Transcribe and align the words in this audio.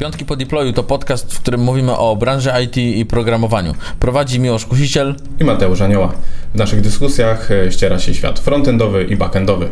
Piątki 0.00 0.24
po 0.24 0.36
deployu 0.36 0.72
to 0.72 0.82
podcast, 0.82 1.34
w 1.34 1.40
którym 1.40 1.60
mówimy 1.60 1.96
o 1.96 2.16
branży 2.16 2.50
IT 2.64 2.76
i 2.76 3.06
programowaniu. 3.06 3.74
Prowadzi 3.98 4.40
Miłosz 4.40 4.66
Kusiciel 4.66 5.14
i 5.40 5.44
Mateusz 5.44 5.80
Anioła. 5.80 6.12
W 6.54 6.58
naszych 6.58 6.80
dyskusjach 6.80 7.50
e, 7.50 7.72
ściera 7.72 7.98
się 7.98 8.14
świat 8.14 8.38
frontendowy 8.38 9.04
i 9.04 9.16
backendowy. 9.16 9.68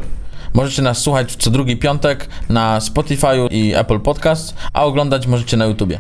Możecie 0.54 0.82
nas 0.82 0.98
słuchać 0.98 1.36
co 1.36 1.50
drugi 1.50 1.76
piątek 1.76 2.28
na 2.48 2.80
Spotify 2.80 3.26
i 3.50 3.74
Apple 3.76 4.00
Podcast, 4.00 4.54
a 4.72 4.84
oglądać 4.84 5.26
możecie 5.26 5.56
na 5.56 5.66
YouTubie. 5.66 5.98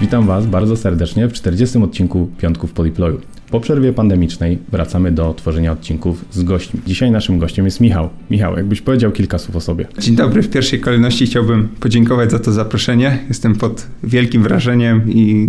Witam 0.00 0.26
Was 0.26 0.46
bardzo 0.46 0.76
serdecznie 0.76 1.28
w 1.28 1.32
40. 1.32 1.78
odcinku 1.78 2.28
Piątków 2.38 2.72
po 2.72 2.84
deployu. 2.84 3.20
Po 3.50 3.60
przerwie 3.60 3.92
pandemicznej 3.92 4.58
wracamy 4.72 5.12
do 5.12 5.34
tworzenia 5.34 5.72
odcinków 5.72 6.24
z 6.30 6.42
gośćmi. 6.42 6.80
Dzisiaj 6.86 7.10
naszym 7.10 7.38
gościem 7.38 7.64
jest 7.64 7.80
Michał. 7.80 8.08
Michał, 8.30 8.56
jakbyś 8.56 8.80
powiedział 8.80 9.12
kilka 9.12 9.38
słów 9.38 9.56
o 9.56 9.60
sobie. 9.60 9.86
Dzień 9.98 10.16
dobry. 10.16 10.42
W 10.42 10.50
pierwszej 10.50 10.80
kolejności 10.80 11.26
chciałbym 11.26 11.68
podziękować 11.80 12.30
za 12.30 12.38
to 12.38 12.52
zaproszenie. 12.52 13.18
Jestem 13.28 13.54
pod 13.54 13.86
wielkim 14.02 14.42
wrażeniem 14.42 15.02
i 15.08 15.48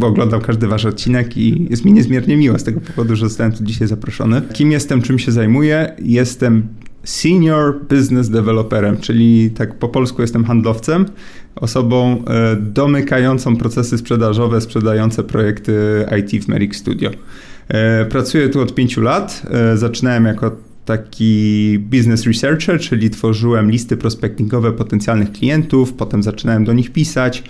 oglądam 0.00 0.40
każdy 0.40 0.66
wasz 0.66 0.84
odcinek 0.84 1.36
i 1.36 1.66
jest 1.70 1.84
mi 1.84 1.92
niezmiernie 1.92 2.36
miło 2.36 2.58
z 2.58 2.64
tego 2.64 2.80
powodu, 2.80 3.16
że 3.16 3.28
zostałem 3.28 3.52
tu 3.52 3.64
dzisiaj 3.64 3.88
zaproszony. 3.88 4.42
Kim 4.52 4.72
jestem, 4.72 5.02
czym 5.02 5.18
się 5.18 5.32
zajmuję? 5.32 5.92
Jestem 6.02 6.68
senior 7.04 7.80
business 7.88 8.28
developerem, 8.28 8.96
czyli 8.96 9.50
tak 9.50 9.74
po 9.74 9.88
polsku 9.88 10.22
jestem 10.22 10.44
handlowcem, 10.44 11.06
osobą 11.56 12.24
e, 12.24 12.56
domykającą 12.56 13.56
procesy 13.56 13.98
sprzedażowe, 13.98 14.60
sprzedające 14.60 15.22
projekty 15.22 16.06
IT 16.18 16.44
w 16.44 16.48
Merrick 16.48 16.74
Studio. 16.74 17.10
E, 17.68 18.04
pracuję 18.04 18.48
tu 18.48 18.60
od 18.60 18.74
pięciu 18.74 19.00
lat. 19.00 19.42
E, 19.50 19.76
zaczynałem 19.76 20.24
jako 20.24 20.68
taki 20.84 21.78
business 21.78 22.26
researcher, 22.26 22.80
czyli 22.80 23.10
tworzyłem 23.10 23.70
listy 23.70 23.96
prospectingowe 23.96 24.72
potencjalnych 24.72 25.32
klientów, 25.32 25.92
potem 25.92 26.22
zaczynałem 26.22 26.64
do 26.64 26.72
nich 26.72 26.92
pisać. 26.92 27.42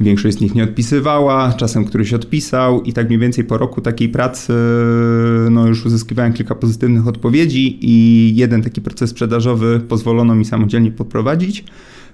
Większość 0.00 0.38
z 0.38 0.40
nich 0.40 0.54
nie 0.54 0.64
odpisywała, 0.64 1.52
czasem 1.52 1.84
któryś 1.84 2.12
odpisał 2.12 2.82
i 2.82 2.92
tak 2.92 3.06
mniej 3.06 3.18
więcej 3.18 3.44
po 3.44 3.58
roku 3.58 3.80
takiej 3.80 4.08
pracy 4.08 4.52
no 5.50 5.66
już 5.66 5.86
uzyskiwałem 5.86 6.32
kilka 6.32 6.54
pozytywnych 6.54 7.06
odpowiedzi 7.06 7.78
i 7.80 8.32
jeden 8.36 8.62
taki 8.62 8.80
proces 8.80 9.10
sprzedażowy 9.10 9.80
pozwolono 9.88 10.34
mi 10.34 10.44
samodzielnie 10.44 10.90
poprowadzić. 10.90 11.64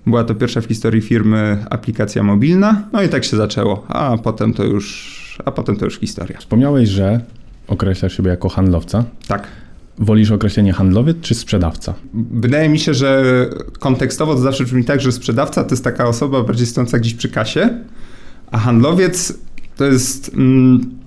Była 0.07 0.25
to 0.25 0.35
pierwsza 0.35 0.61
w 0.61 0.65
historii 0.65 1.01
firmy 1.01 1.59
aplikacja 1.71 2.23
mobilna, 2.23 2.89
no 2.93 3.03
i 3.03 3.09
tak 3.09 3.25
się 3.25 3.37
zaczęło, 3.37 3.85
a 3.89 4.19
potem 4.19 4.55
to 4.55 4.65
już, 4.65 5.39
a 5.45 5.51
potem 5.51 5.77
to 5.77 5.85
już 5.85 5.99
historia. 5.99 6.39
Wspomniałeś, 6.39 6.89
że 6.89 7.21
określasz 7.69 8.17
siebie 8.17 8.31
jako 8.31 8.49
handlowca. 8.49 9.05
Tak. 9.29 9.47
Wolisz 9.99 10.31
określenie 10.31 10.73
handlowiec 10.73 11.17
czy 11.21 11.35
sprzedawca? 11.35 11.95
Wydaje 12.15 12.69
mi 12.69 12.79
się, 12.79 12.95
że 12.95 13.25
kontekstowo 13.79 14.35
to 14.35 14.41
zawsze 14.41 14.65
brzmi 14.65 14.85
tak, 14.85 15.01
że 15.01 15.13
sprzedawca 15.13 15.65
to 15.65 15.71
jest 15.71 15.85
taka 15.85 16.07
osoba 16.07 16.43
bardziej 16.43 16.67
stojąca 16.67 16.99
gdzieś 16.99 17.15
przy 17.15 17.29
kasie, 17.29 17.69
a 18.51 18.59
handlowiec 18.59 19.39
to 19.77 19.85
jest 19.85 20.35
mm, 20.35 21.03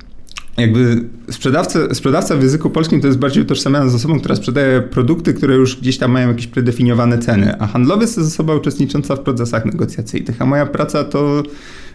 jakby 0.57 1.03
sprzedawca, 1.31 1.79
sprzedawca 1.93 2.37
w 2.37 2.41
języku 2.41 2.69
polskim 2.69 3.01
to 3.01 3.07
jest 3.07 3.19
bardziej 3.19 3.43
utożsamiany 3.43 3.89
z 3.89 3.95
osobą, 3.95 4.19
która 4.19 4.35
sprzedaje 4.35 4.81
produkty, 4.81 5.33
które 5.33 5.55
już 5.55 5.79
gdzieś 5.79 5.97
tam 5.97 6.11
mają 6.11 6.27
jakieś 6.27 6.47
predefiniowane 6.47 7.17
ceny, 7.17 7.59
a 7.59 7.67
handlowiec 7.67 8.15
to 8.15 8.21
jest 8.21 8.33
osoba 8.33 8.55
uczestnicząca 8.55 9.15
w 9.15 9.19
procesach 9.19 9.65
negocjacyjnych, 9.65 10.41
a 10.41 10.45
moja 10.45 10.65
praca 10.65 11.03
to 11.03 11.43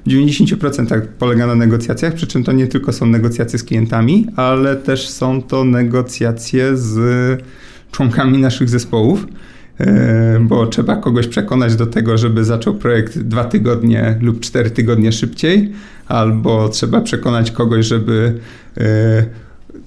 w 0.06 0.10
90% 0.10 1.00
polega 1.18 1.46
na 1.46 1.54
negocjacjach, 1.54 2.14
przy 2.14 2.26
czym 2.26 2.44
to 2.44 2.52
nie 2.52 2.66
tylko 2.66 2.92
są 2.92 3.06
negocjacje 3.06 3.58
z 3.58 3.64
klientami, 3.64 4.26
ale 4.36 4.76
też 4.76 5.08
są 5.08 5.42
to 5.42 5.64
negocjacje 5.64 6.76
z 6.76 6.98
członkami 7.92 8.38
naszych 8.38 8.68
zespołów 8.68 9.26
e, 9.80 10.40
bo 10.40 10.66
trzeba 10.66 10.96
kogoś 10.96 11.26
przekonać 11.26 11.76
do 11.76 11.86
tego, 11.86 12.18
żeby 12.18 12.44
zaczął 12.44 12.74
projekt 12.74 13.18
dwa 13.18 13.44
tygodnie 13.44 14.18
lub 14.20 14.40
cztery 14.40 14.70
tygodnie 14.70 15.12
szybciej, 15.12 15.72
albo 16.08 16.68
trzeba 16.68 17.00
przekonać 17.00 17.50
kogoś, 17.50 17.86
żeby 17.86 18.38
e, 18.76 19.24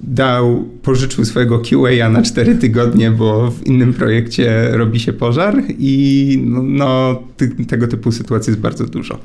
dał, 0.03 0.63
pożyczył 0.81 1.25
swojego 1.25 1.59
QA 1.59 2.09
na 2.09 2.21
4 2.21 2.55
tygodnie, 2.55 3.11
bo 3.11 3.51
w 3.51 3.67
innym 3.67 3.93
projekcie 3.93 4.69
robi 4.71 4.99
się 4.99 5.13
pożar 5.13 5.63
i 5.79 6.43
no, 6.45 6.61
no 6.63 7.19
tego 7.67 7.87
typu 7.87 8.11
sytuacji 8.11 8.51
jest 8.51 8.61
bardzo 8.61 8.85
dużo. 8.85 9.19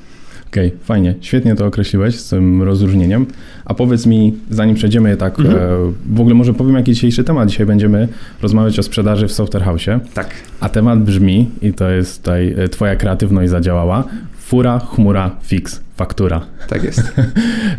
Okej, 0.51 0.69
okay, 0.69 0.79
fajnie. 0.85 1.15
Świetnie 1.21 1.55
to 1.55 1.67
określiłeś 1.67 2.17
z 2.17 2.29
tym 2.29 2.63
rozróżnieniem. 2.63 3.27
A 3.65 3.75
powiedz 3.75 4.07
mi, 4.07 4.35
zanim 4.51 4.75
przejdziemy 4.77 5.17
tak, 5.17 5.39
mhm. 5.39 5.57
e, 5.57 5.61
w 6.15 6.21
ogóle 6.21 6.35
może 6.35 6.55
powiem 6.55 6.75
jaki 6.75 6.93
dzisiejszy 6.93 7.25
temat. 7.25 7.49
Dzisiaj 7.49 7.67
będziemy 7.67 8.09
rozmawiać 8.43 8.79
o 8.79 8.83
sprzedaży 8.83 9.29
w 9.29 9.33
Software 9.33 9.63
House. 9.63 9.87
Tak. 10.15 10.35
A 10.61 10.69
temat 10.69 11.03
brzmi, 11.03 11.51
i 11.63 11.73
to 11.73 11.91
jest 11.91 12.19
tutaj 12.19 12.55
e, 12.59 12.69
twoja 12.69 12.97
kreatywność 12.97 13.51
zadziałała, 13.51 14.05
fura, 14.39 14.79
chmura, 14.79 15.31
fix 15.43 15.88
faktura. 15.99 16.41
Tak 16.69 16.85
jest. 16.85 17.13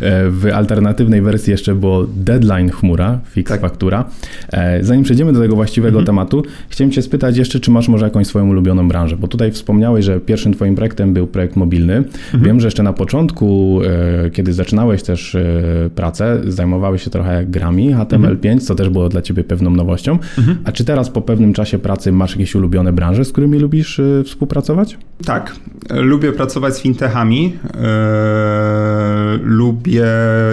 E, 0.00 0.30
w 0.40 0.46
alternatywnej 0.54 1.22
wersji 1.22 1.50
jeszcze 1.50 1.74
było 1.74 2.06
deadline 2.16 2.70
chmura, 2.70 3.20
fix 3.30 3.48
tak. 3.50 3.60
faktura. 3.60 4.04
E, 4.52 4.84
zanim 4.84 5.04
przejdziemy 5.04 5.32
do 5.32 5.40
tego 5.40 5.54
właściwego 5.54 5.98
mhm. 5.98 6.06
tematu, 6.06 6.42
chciałem 6.68 6.90
Cię 6.90 7.02
spytać 7.02 7.36
jeszcze, 7.36 7.60
czy 7.60 7.70
masz 7.70 7.88
może 7.88 8.04
jakąś 8.04 8.26
swoją 8.26 8.48
ulubioną 8.48 8.88
branżę? 8.88 9.16
Bo 9.16 9.28
tutaj 9.28 9.52
wspomniałeś, 9.52 10.04
że 10.04 10.20
pierwszym 10.20 10.54
Twoim 10.54 10.74
projektem 10.74 11.14
był 11.14 11.26
projekt 11.26 11.56
mobilny. 11.56 11.96
Mhm. 11.96 12.44
Wiem, 12.44 12.60
że 12.60 12.66
jeszcze 12.66 12.82
na 12.82 12.92
początku, 12.92 13.80
e, 14.26 14.30
kiedy 14.30 14.52
zaczynałeś 14.52 15.02
też 15.02 15.36
pracę, 15.94 16.40
zajmowałeś 16.46 17.02
się 17.02 17.10
trochę 17.10 17.46
grami 17.46 17.94
HTML5, 17.94 18.36
mhm. 18.36 18.60
co 18.60 18.74
też 18.74 18.88
było 18.88 19.08
dla 19.08 19.22
Ciebie 19.22 19.44
pewną 19.44 19.70
nowością. 19.70 20.18
Mhm. 20.38 20.58
A 20.64 20.72
czy 20.72 20.84
teraz 20.84 21.10
po 21.10 21.22
pewnym 21.22 21.52
czasie 21.52 21.78
pracy 21.78 22.12
masz 22.12 22.30
jakieś 22.30 22.54
ulubione 22.54 22.92
branże, 22.92 23.24
z 23.24 23.32
którymi 23.32 23.58
lubisz 23.58 24.00
współpracować? 24.24 24.98
Tak. 25.24 25.56
Lubię 25.90 26.32
pracować 26.32 26.76
z 26.76 26.80
fintechami. 26.80 27.52
Eee, 28.10 29.38
lubię 29.42 30.06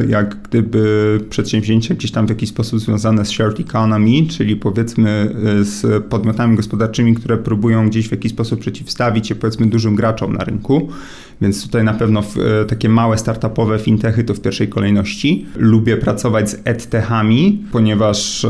jak 0.07 0.35
gdyby 0.41 1.19
przedsięwzięcia 1.29 1.95
gdzieś 1.95 2.11
tam 2.11 2.25
w 2.25 2.29
jakiś 2.29 2.49
sposób 2.49 2.79
związane 2.79 3.25
z 3.25 3.29
shared 3.29 3.59
economy, 3.59 4.27
czyli 4.29 4.55
powiedzmy 4.55 5.35
e, 5.59 5.63
z 5.63 6.05
podmiotami 6.05 6.55
gospodarczymi, 6.55 7.15
które 7.15 7.37
próbują 7.37 7.89
gdzieś 7.89 8.07
w 8.07 8.11
jakiś 8.11 8.31
sposób 8.31 8.59
przeciwstawić 8.59 9.27
się 9.27 9.35
powiedzmy 9.35 9.65
dużym 9.65 9.95
graczom 9.95 10.33
na 10.33 10.43
rynku. 10.43 10.89
Więc 11.41 11.63
tutaj 11.63 11.83
na 11.83 11.93
pewno 11.93 12.19
e, 12.61 12.65
takie 12.65 12.89
małe 12.89 13.17
startupowe 13.17 13.79
fintechy 13.79 14.23
to 14.23 14.33
w 14.33 14.41
pierwszej 14.41 14.67
kolejności. 14.67 15.45
Lubię 15.55 15.97
pracować 15.97 16.49
z 16.49 16.57
edtechami, 16.65 17.63
ponieważ 17.71 18.45
e, 18.45 18.49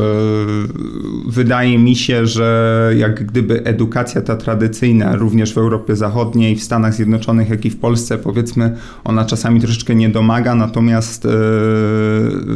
wydaje 1.26 1.78
mi 1.78 1.96
się, 1.96 2.26
że 2.26 2.92
jak 2.96 3.24
gdyby 3.24 3.64
edukacja 3.64 4.20
ta 4.20 4.36
tradycyjna 4.36 5.16
również 5.16 5.54
w 5.54 5.58
Europie 5.58 5.96
Zachodniej, 5.96 6.56
w 6.56 6.62
Stanach 6.62 6.94
Zjednoczonych, 6.94 7.50
jak 7.50 7.64
i 7.64 7.70
w 7.70 7.76
Polsce 7.76 8.18
powiedzmy, 8.18 8.76
ona 9.04 9.24
czasami 9.24 9.60
troszeczkę 9.60 9.94
nie 9.94 10.08
domaga, 10.08 10.54
natomiast 10.54 11.26
e, 11.26 11.28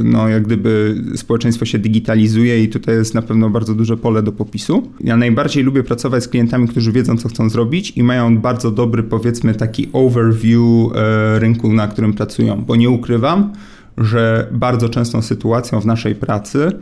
no 0.04 0.28
jak 0.28 0.42
gdyby 0.42 1.02
społeczeństwo 1.16 1.64
się 1.64 1.78
digitalizuje 1.78 2.64
i 2.64 2.68
tutaj 2.68 2.94
jest 2.94 3.14
na 3.14 3.22
pewno 3.22 3.50
bardzo 3.50 3.74
duże 3.74 3.96
pole 3.96 4.22
do 4.22 4.32
popisu. 4.32 4.88
Ja 5.00 5.16
najbardziej 5.16 5.64
lubię 5.64 5.82
pracować 5.82 6.24
z 6.24 6.28
klientami, 6.28 6.68
którzy 6.68 6.92
wiedzą 6.92 7.16
co 7.16 7.28
chcą 7.28 7.48
zrobić 7.48 7.92
i 7.96 8.02
mają 8.02 8.38
bardzo 8.38 8.70
dobry 8.70 9.02
powiedzmy 9.02 9.54
taki 9.54 9.88
over 9.92 10.21
overview 10.22 10.92
e, 10.94 11.38
rynku, 11.38 11.72
na 11.72 11.88
którym 11.88 12.12
pracują, 12.12 12.64
bo 12.64 12.76
nie 12.76 12.90
ukrywam, 12.90 13.52
że 13.98 14.46
bardzo 14.52 14.88
częstą 14.88 15.22
sytuacją 15.22 15.80
w 15.80 15.86
naszej 15.86 16.14
pracy 16.14 16.72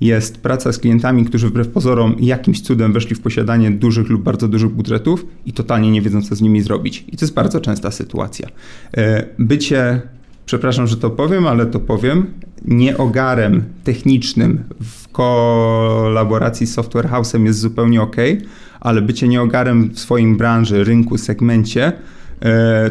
jest 0.00 0.38
praca 0.38 0.72
z 0.72 0.78
klientami, 0.78 1.24
którzy 1.24 1.48
wbrew 1.48 1.68
pozorom 1.68 2.16
jakimś 2.20 2.60
cudem 2.60 2.92
weszli 2.92 3.16
w 3.16 3.20
posiadanie 3.20 3.70
dużych 3.70 4.08
lub 4.08 4.22
bardzo 4.22 4.48
dużych 4.48 4.70
budżetów 4.70 5.26
i 5.46 5.52
totalnie 5.52 5.90
nie 5.90 6.02
wiedzą, 6.02 6.22
co 6.22 6.34
z 6.34 6.40
nimi 6.40 6.60
zrobić. 6.60 7.04
I 7.08 7.16
to 7.16 7.24
jest 7.24 7.34
bardzo 7.34 7.60
częsta 7.60 7.90
sytuacja. 7.90 8.48
E, 8.96 9.24
bycie, 9.38 10.02
przepraszam, 10.46 10.86
że 10.86 10.96
to 10.96 11.10
powiem, 11.10 11.46
ale 11.46 11.66
to 11.66 11.80
powiem, 11.80 12.26
nieogarem 12.64 13.64
technicznym 13.84 14.64
w 14.80 15.08
kolaboracji 15.08 16.66
z 16.66 16.74
Software 16.74 17.08
House'em 17.08 17.44
jest 17.44 17.58
zupełnie 17.58 18.02
ok, 18.02 18.16
ale 18.80 19.02
bycie 19.02 19.28
nieogarem 19.28 19.90
w 19.90 19.98
swoim 19.98 20.36
branży, 20.36 20.84
rynku, 20.84 21.18
segmencie 21.18 21.92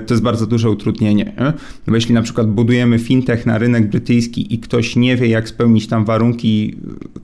to 0.08 0.14
jest 0.14 0.24
bardzo 0.24 0.48
duże 0.48 0.70
utrudnienie. 0.70 1.24
Nie? 1.26 1.54
Bo 1.88 1.96
jeśli 1.96 2.14
na 2.14 2.22
przykład 2.22 2.48
budujemy 2.48 3.00
fintech 3.00 3.46
na 3.46 3.58
rynek 3.58 3.90
brytyjski 3.90 4.54
i 4.54 4.60
ktoś 4.60 4.96
nie 4.96 5.18
wie, 5.18 5.28
jak 5.28 5.50
spełnić 5.50 5.88
tam 5.88 6.06
warunki, 6.06 6.76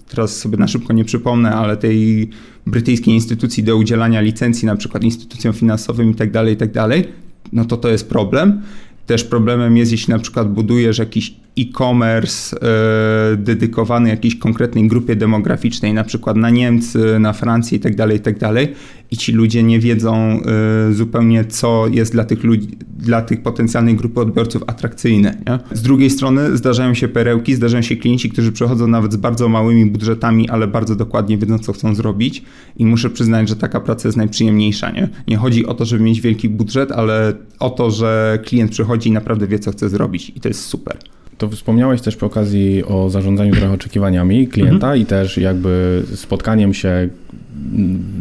teraz 0.10 0.38
sobie 0.38 0.58
na 0.58 0.68
szybko 0.68 0.94
nie 0.94 1.06
przypomnę, 1.06 1.52
ale 1.52 1.78
tej 1.78 2.30
brytyjskiej 2.68 3.14
instytucji 3.14 3.64
do 3.64 3.78
udzielania 3.78 4.22
licencji, 4.22 4.66
na 4.66 4.76
przykład 4.76 5.04
instytucjom 5.04 5.54
finansowym 5.54 6.14
tak 6.14 6.32
tak 6.58 6.72
dalej, 6.72 7.06
no 7.54 7.66
to 7.66 7.78
to 7.78 7.90
jest 7.90 8.10
problem. 8.10 8.62
Też 9.06 9.24
problemem 9.24 9.78
jest, 9.78 9.92
jeśli 9.92 10.14
na 10.14 10.20
przykład 10.20 10.54
budujesz 10.54 10.98
jakiś 10.98 11.36
e-commerce 11.58 12.58
e, 12.62 13.38
dedykowany 13.38 14.10
jakiejś 14.10 14.36
konkretnej 14.36 14.88
grupie 14.88 15.16
demograficznej, 15.16 15.94
na 15.94 16.04
przykład 16.04 16.38
na 16.38 16.50
Niemcy, 16.50 17.20
na 17.20 17.34
Francję 17.34 17.78
itd., 17.78 17.98
tak 17.98 18.12
itd. 18.12 18.40
Tak 18.40 18.76
I 19.12 19.18
ci 19.18 19.32
ludzie 19.32 19.64
nie 19.64 19.80
wiedzą 19.80 20.16
e, 20.16 20.94
zupełnie, 20.94 21.46
co 21.46 21.88
jest 21.88 22.12
dla 22.12 22.26
tych 22.26 22.44
ludzi, 22.44 22.68
dla 22.98 23.22
tych 23.22 23.44
potencjalnej 23.44 23.96
grupy 23.96 24.20
odbiorców 24.20 24.64
atrakcyjne. 24.68 25.38
Nie? 25.48 25.78
Z 25.78 25.82
drugiej 25.82 26.10
strony 26.10 26.58
zdarzają 26.58 26.94
się 26.94 27.08
perełki, 27.08 27.56
zdarzają 27.56 27.82
się 27.82 27.96
klienci, 27.96 28.30
którzy 28.30 28.52
przychodzą 28.52 28.88
nawet 28.88 29.14
z 29.14 29.18
bardzo 29.18 29.50
małymi 29.50 29.86
budżetami, 29.86 30.50
ale 30.50 30.68
bardzo 30.68 30.96
dokładnie 30.96 31.38
wiedzą, 31.38 31.60
co 31.60 31.74
chcą 31.74 31.96
zrobić. 31.96 32.44
I 32.78 32.86
muszę 32.86 33.10
przyznać, 33.10 33.50
że 33.50 33.56
taka 33.56 33.80
praca 33.80 34.08
jest 34.08 34.18
najprzyjemniejsza. 34.18 34.92
Nie, 34.92 35.10
nie 35.28 35.38
chodzi 35.38 35.66
o 35.66 35.74
to, 35.74 35.86
żeby 35.86 36.04
mieć 36.04 36.22
wielki 36.22 36.50
budżet, 36.50 36.92
ale 36.92 37.34
o 37.60 37.70
to, 37.70 37.92
że 37.92 38.40
klient 38.46 38.72
przychodzi 38.72 39.10
i 39.10 39.12
naprawdę 39.12 39.48
wie, 39.48 39.60
co 39.60 39.72
chce 39.72 39.90
zrobić. 39.90 40.32
I 40.36 40.40
to 40.40 40.48
jest 40.48 40.66
super. 40.66 40.98
To 41.38 41.50
wspomniałeś 41.50 42.02
też 42.02 42.16
przy 42.16 42.26
okazji 42.26 42.84
o 42.86 43.10
zarządzaniu 43.10 43.56
trochę 43.56 43.74
oczekiwaniami 43.74 44.48
klienta 44.48 44.74
mhm. 44.74 45.00
i 45.02 45.06
też 45.06 45.38
jakby 45.38 46.04
spotkaniem 46.16 46.74
się, 46.74 47.10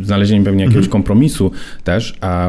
znalezieniem 0.03 0.45
pewnie 0.45 0.65
jakiegoś 0.65 0.85
mhm. 0.85 0.93
kompromisu 0.93 1.51
też. 1.85 2.15
A 2.21 2.49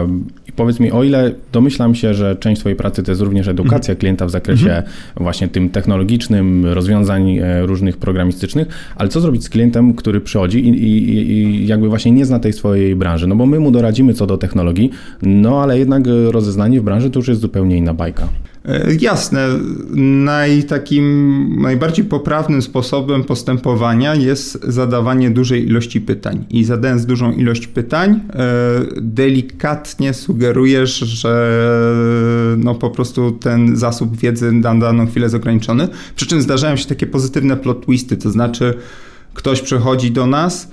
powiedz 0.56 0.80
mi, 0.80 0.92
o 0.92 1.04
ile 1.04 1.32
domyślam 1.52 1.96
się, 1.96 2.14
że 2.14 2.36
część 2.36 2.60
swojej 2.60 2.76
pracy 2.76 3.04
to 3.04 3.12
jest 3.12 3.22
również 3.22 3.48
edukacja 3.48 3.92
mhm. 3.92 4.00
klienta 4.00 4.26
w 4.26 4.30
zakresie 4.30 4.70
mhm. 4.70 4.86
właśnie 5.18 5.48
tym 5.48 5.70
technologicznym, 5.70 6.66
rozwiązań 6.66 7.38
e, 7.38 7.66
różnych 7.66 7.98
programistycznych, 7.98 8.68
ale 8.96 9.10
co 9.10 9.22
zrobić 9.22 9.44
z 9.44 9.50
klientem, 9.50 9.94
który 9.94 10.22
przychodzi 10.22 10.60
i, 10.60 10.70
i, 10.70 11.32
i 11.32 11.68
jakby 11.68 11.90
właśnie 11.90 12.12
nie 12.12 12.26
zna 12.26 12.40
tej 12.40 12.54
swojej 12.54 12.96
branży? 12.96 13.28
No 13.28 13.36
bo 13.36 13.46
my 13.46 13.60
mu 13.60 13.72
doradzimy 13.72 14.14
co 14.14 14.28
do 14.28 14.38
technologii, 14.38 14.90
no 15.22 15.64
ale 15.64 15.80
jednak 15.80 16.04
rozeznanie 16.32 16.82
w 16.82 16.84
branży 16.84 17.10
to 17.10 17.20
już 17.20 17.28
jest 17.28 17.42
zupełnie 17.42 17.78
inna 17.78 17.94
bajka. 17.94 18.28
E, 18.66 18.96
jasne, 19.00 19.48
naj, 19.96 20.64
takim 20.64 21.58
najbardziej 21.62 22.06
poprawnym 22.06 22.62
sposobem 22.62 23.24
postępowania 23.24 24.16
jest 24.16 24.64
zadawanie 24.64 25.30
dużej 25.30 25.68
ilości 25.68 26.02
pytań. 26.02 26.46
I 26.50 26.64
zadając 26.64 27.06
dużą 27.06 27.32
ilość 27.32 27.68
pytań, 27.68 28.20
e, 28.34 28.42
delikatnie 29.02 30.14
sugerujesz, 30.14 31.00
że 31.00 31.64
no 32.58 32.76
po 32.76 32.90
prostu 32.90 33.32
ten 33.32 33.76
zasób 33.78 34.18
wiedzy 34.18 34.52
na 34.52 34.76
daną 34.76 35.08
chwilę 35.08 35.26
jest 35.26 35.36
ograniczony. 35.36 35.88
Przy 36.16 36.28
czym 36.28 36.42
zdarzają 36.42 36.76
się 36.76 36.86
takie 36.86 37.08
pozytywne 37.08 37.58
plot 37.58 37.86
twisty, 37.86 38.18
to 38.18 38.32
znaczy 38.32 38.74
ktoś 39.34 39.62
przychodzi 39.62 40.12
do 40.12 40.28
nas, 40.28 40.72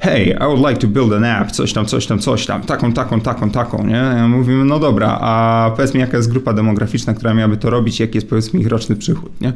hey, 0.00 0.36
I 0.40 0.46
would 0.46 0.68
like 0.68 0.80
to 0.80 0.88
build 0.88 1.12
an 1.12 1.24
app, 1.24 1.52
coś 1.52 1.72
tam, 1.72 1.86
coś 1.86 2.06
tam, 2.06 2.18
coś 2.18 2.46
tam, 2.46 2.62
taką, 2.62 2.92
taką, 2.92 3.20
taką, 3.20 3.50
taką, 3.50 3.86
nie? 3.86 4.28
Mówimy, 4.28 4.64
no 4.64 4.78
dobra, 4.78 5.18
a 5.20 5.70
powiedz 5.76 5.94
mi, 5.94 6.00
jaka 6.00 6.16
jest 6.16 6.30
grupa 6.30 6.52
demograficzna, 6.52 7.14
która 7.14 7.34
miałaby 7.34 7.56
to 7.56 7.70
robić, 7.70 8.00
jaki 8.00 8.16
jest, 8.16 8.28
powiedzmy, 8.28 8.60
ich 8.60 8.66
roczny 8.66 8.96
przychód, 8.96 9.40
nie? 9.40 9.52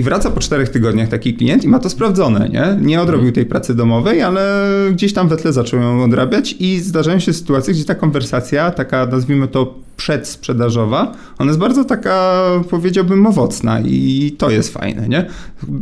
I 0.00 0.02
wraca 0.02 0.30
po 0.30 0.40
czterech 0.40 0.68
tygodniach 0.68 1.08
taki 1.08 1.34
klient 1.34 1.64
i 1.64 1.68
ma 1.68 1.78
to 1.78 1.90
sprawdzone, 1.90 2.48
nie? 2.48 2.78
Nie 2.80 3.00
odrobił 3.00 3.32
tej 3.32 3.46
pracy 3.46 3.74
domowej, 3.74 4.22
ale 4.22 4.68
gdzieś 4.92 5.12
tam 5.12 5.28
we 5.28 5.36
tle 5.36 5.52
zaczął 5.52 5.80
ją 5.80 6.02
odrabiać 6.02 6.56
i 6.60 6.80
zdarzają 6.80 7.18
się 7.18 7.32
sytuacje, 7.32 7.74
gdzie 7.74 7.84
ta 7.84 7.94
konwersacja, 7.94 8.70
taka 8.70 9.06
nazwijmy 9.06 9.48
to 9.48 9.74
przedsprzedażowa, 9.96 11.12
ona 11.38 11.48
jest 11.48 11.58
bardzo 11.58 11.84
taka, 11.84 12.42
powiedziałbym, 12.70 13.26
owocna 13.26 13.80
i 13.80 14.34
to 14.38 14.50
jest 14.50 14.72
fajne, 14.72 15.08
nie? 15.08 15.26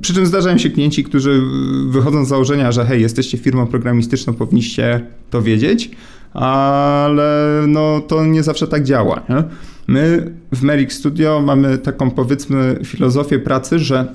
Przy 0.00 0.14
czym 0.14 0.26
zdarzają 0.26 0.58
się 0.58 0.70
klienci, 0.70 1.04
którzy 1.04 1.42
wychodzą 1.88 2.24
z 2.24 2.28
założenia, 2.28 2.72
że 2.72 2.84
hej, 2.84 3.02
jesteście 3.02 3.38
firmą 3.38 3.66
programistyczną, 3.66 4.34
powinniście 4.34 5.00
to 5.30 5.42
wiedzieć, 5.42 5.90
ale 6.32 7.64
no 7.68 8.00
to 8.00 8.26
nie 8.26 8.42
zawsze 8.42 8.66
tak 8.66 8.84
działa, 8.84 9.22
nie? 9.28 9.44
My 9.88 10.32
w 10.52 10.62
Merrick 10.62 10.92
Studio 10.92 11.42
mamy 11.44 11.78
taką 11.78 12.10
powiedzmy 12.10 12.78
filozofię 12.84 13.38
pracy, 13.38 13.78
że 13.78 14.14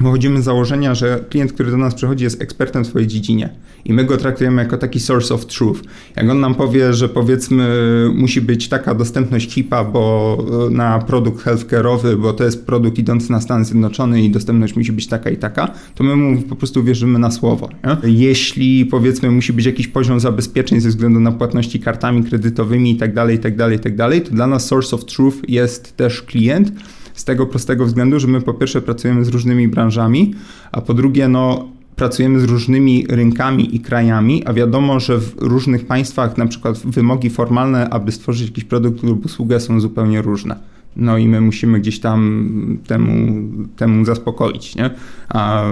wychodzimy 0.00 0.42
z 0.42 0.44
założenia, 0.44 0.94
że 0.94 1.24
klient, 1.30 1.52
który 1.52 1.70
do 1.70 1.76
nas 1.76 1.94
przychodzi, 1.94 2.24
jest 2.24 2.42
ekspertem 2.42 2.84
w 2.84 2.86
swojej 2.86 3.08
dziedzinie 3.08 3.50
i 3.84 3.92
my 3.92 4.04
go 4.04 4.16
traktujemy 4.16 4.62
jako 4.62 4.78
taki 4.78 5.00
source 5.00 5.34
of 5.34 5.46
truth. 5.46 5.80
Jak 6.16 6.30
on 6.30 6.40
nam 6.40 6.54
powie, 6.54 6.94
że 6.94 7.08
powiedzmy 7.08 7.66
musi 8.14 8.40
być 8.40 8.68
taka 8.68 8.94
dostępność 8.94 9.52
HIPA, 9.52 9.84
bo 9.84 10.36
e, 10.66 10.70
na 10.70 10.98
produkt 10.98 11.44
healthcare'owy, 11.44 12.16
bo 12.16 12.32
to 12.32 12.44
jest 12.44 12.66
produkt 12.66 12.98
idący 12.98 13.32
na 13.32 13.40
Stany 13.40 13.64
Zjednoczone 13.64 14.22
i 14.22 14.30
dostępność 14.30 14.76
musi 14.76 14.92
być 14.92 15.06
taka 15.06 15.30
i 15.30 15.36
taka, 15.36 15.72
to 15.94 16.04
my 16.04 16.16
mu 16.16 16.42
po 16.42 16.56
prostu 16.56 16.84
wierzymy 16.84 17.18
na 17.18 17.30
słowo. 17.30 17.68
Nie? 17.84 18.10
Jeśli 18.10 18.86
powiedzmy 18.86 19.30
musi 19.30 19.52
być 19.52 19.66
jakiś 19.66 19.88
poziom 19.88 20.20
zabezpieczeń 20.20 20.80
ze 20.80 20.88
względu 20.88 21.20
na 21.20 21.32
płatności 21.32 21.80
kartami 21.80 22.24
kredytowymi 22.24 22.90
i 22.90 22.96
tak 22.96 23.14
dalej, 23.14 23.36
i 23.36 23.38
tak 23.38 23.56
dalej, 23.56 23.76
i 23.76 23.80
tak 23.80 23.96
dalej, 23.96 24.20
to 24.22 24.30
dla 24.30 24.46
nas 24.46 24.66
source 24.66 24.96
of 24.96 25.04
truth 25.04 25.36
jest 25.48 25.96
też 25.96 26.22
klient, 26.22 26.72
z 27.20 27.24
tego 27.24 27.46
prostego 27.46 27.86
względu, 27.86 28.20
że 28.20 28.26
my 28.26 28.40
po 28.40 28.54
pierwsze 28.54 28.82
pracujemy 28.82 29.24
z 29.24 29.28
różnymi 29.28 29.68
branżami, 29.68 30.34
a 30.72 30.80
po 30.80 30.94
drugie, 30.94 31.28
no 31.28 31.68
pracujemy 31.96 32.40
z 32.40 32.44
różnymi 32.44 33.06
rynkami 33.08 33.76
i 33.76 33.80
krajami, 33.80 34.46
a 34.46 34.52
wiadomo, 34.52 35.00
że 35.00 35.18
w 35.18 35.34
różnych 35.38 35.86
państwach 35.86 36.38
na 36.38 36.46
przykład 36.46 36.78
wymogi 36.78 37.30
formalne, 37.30 37.90
aby 37.90 38.12
stworzyć 38.12 38.48
jakiś 38.48 38.64
produkt 38.64 39.02
lub 39.02 39.24
usługę 39.24 39.60
są 39.60 39.80
zupełnie 39.80 40.22
różne. 40.22 40.56
No 40.96 41.18
i 41.18 41.28
my 41.28 41.40
musimy 41.40 41.80
gdzieś 41.80 42.00
tam 42.00 42.78
temu, 42.86 43.42
temu 43.76 44.04
zaspokoić, 44.04 44.76
nie? 44.76 44.90
A 45.28 45.64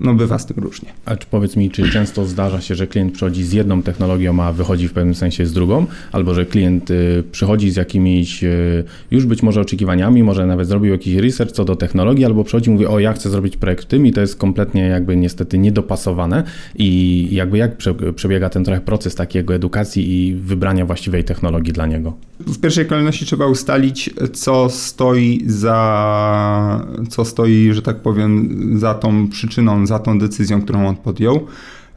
no 0.00 0.14
bywa 0.14 0.38
z 0.38 0.46
tym 0.46 0.56
różnie. 0.64 0.88
A 1.04 1.16
czy 1.16 1.26
powiedz 1.30 1.56
mi, 1.56 1.70
czy 1.70 1.90
często 1.90 2.26
zdarza 2.26 2.60
się, 2.60 2.74
że 2.74 2.86
klient 2.86 3.14
przychodzi 3.14 3.44
z 3.44 3.52
jedną 3.52 3.82
technologią, 3.82 4.42
a 4.42 4.52
wychodzi 4.52 4.88
w 4.88 4.92
pewnym 4.92 5.14
sensie 5.14 5.46
z 5.46 5.52
drugą, 5.52 5.86
albo 6.12 6.34
że 6.34 6.46
klient 6.46 6.90
y, 6.90 7.24
przychodzi 7.32 7.70
z 7.70 7.76
jakimiś 7.76 8.44
y, 8.44 8.84
już 9.10 9.26
być 9.26 9.42
może 9.42 9.60
oczekiwaniami, 9.60 10.22
może 10.22 10.46
nawet 10.46 10.68
zrobił 10.68 10.92
jakiś 10.92 11.14
research 11.14 11.52
co 11.52 11.64
do 11.64 11.76
technologii, 11.76 12.24
albo 12.24 12.44
przychodzi 12.44 12.70
i 12.70 12.72
mówi, 12.72 12.86
o 12.86 12.98
ja 12.98 13.12
chcę 13.12 13.30
zrobić 13.30 13.56
projekt 13.56 13.84
w 13.84 13.86
tym 13.86 14.06
i 14.06 14.12
to 14.12 14.20
jest 14.20 14.36
kompletnie 14.36 14.82
jakby 14.82 15.16
niestety 15.16 15.58
niedopasowane 15.58 16.44
i 16.74 17.28
jakby 17.32 17.58
jak 17.58 17.76
przebiega 18.16 18.48
ten 18.48 18.64
trochę 18.64 18.80
proces 18.80 19.14
takiego 19.14 19.54
edukacji 19.54 20.28
i 20.28 20.34
wybrania 20.34 20.86
właściwej 20.86 21.24
technologii 21.24 21.72
dla 21.72 21.86
niego? 21.86 22.12
W 22.40 22.60
pierwszej 22.60 22.86
kolejności 22.86 23.26
trzeba 23.26 23.46
ustalić, 23.46 24.10
co 24.32 24.68
stoi 24.70 25.42
za, 25.46 26.86
co 27.10 27.24
stoi, 27.24 27.72
że 27.72 27.82
tak 27.82 27.96
powiem, 27.96 28.50
za 28.78 28.94
tą 28.94 29.28
przyczyną 29.28 29.83
za 29.86 29.98
tą 29.98 30.18
decyzją, 30.18 30.62
którą 30.62 30.88
on 30.88 30.96
podjął. 30.96 31.46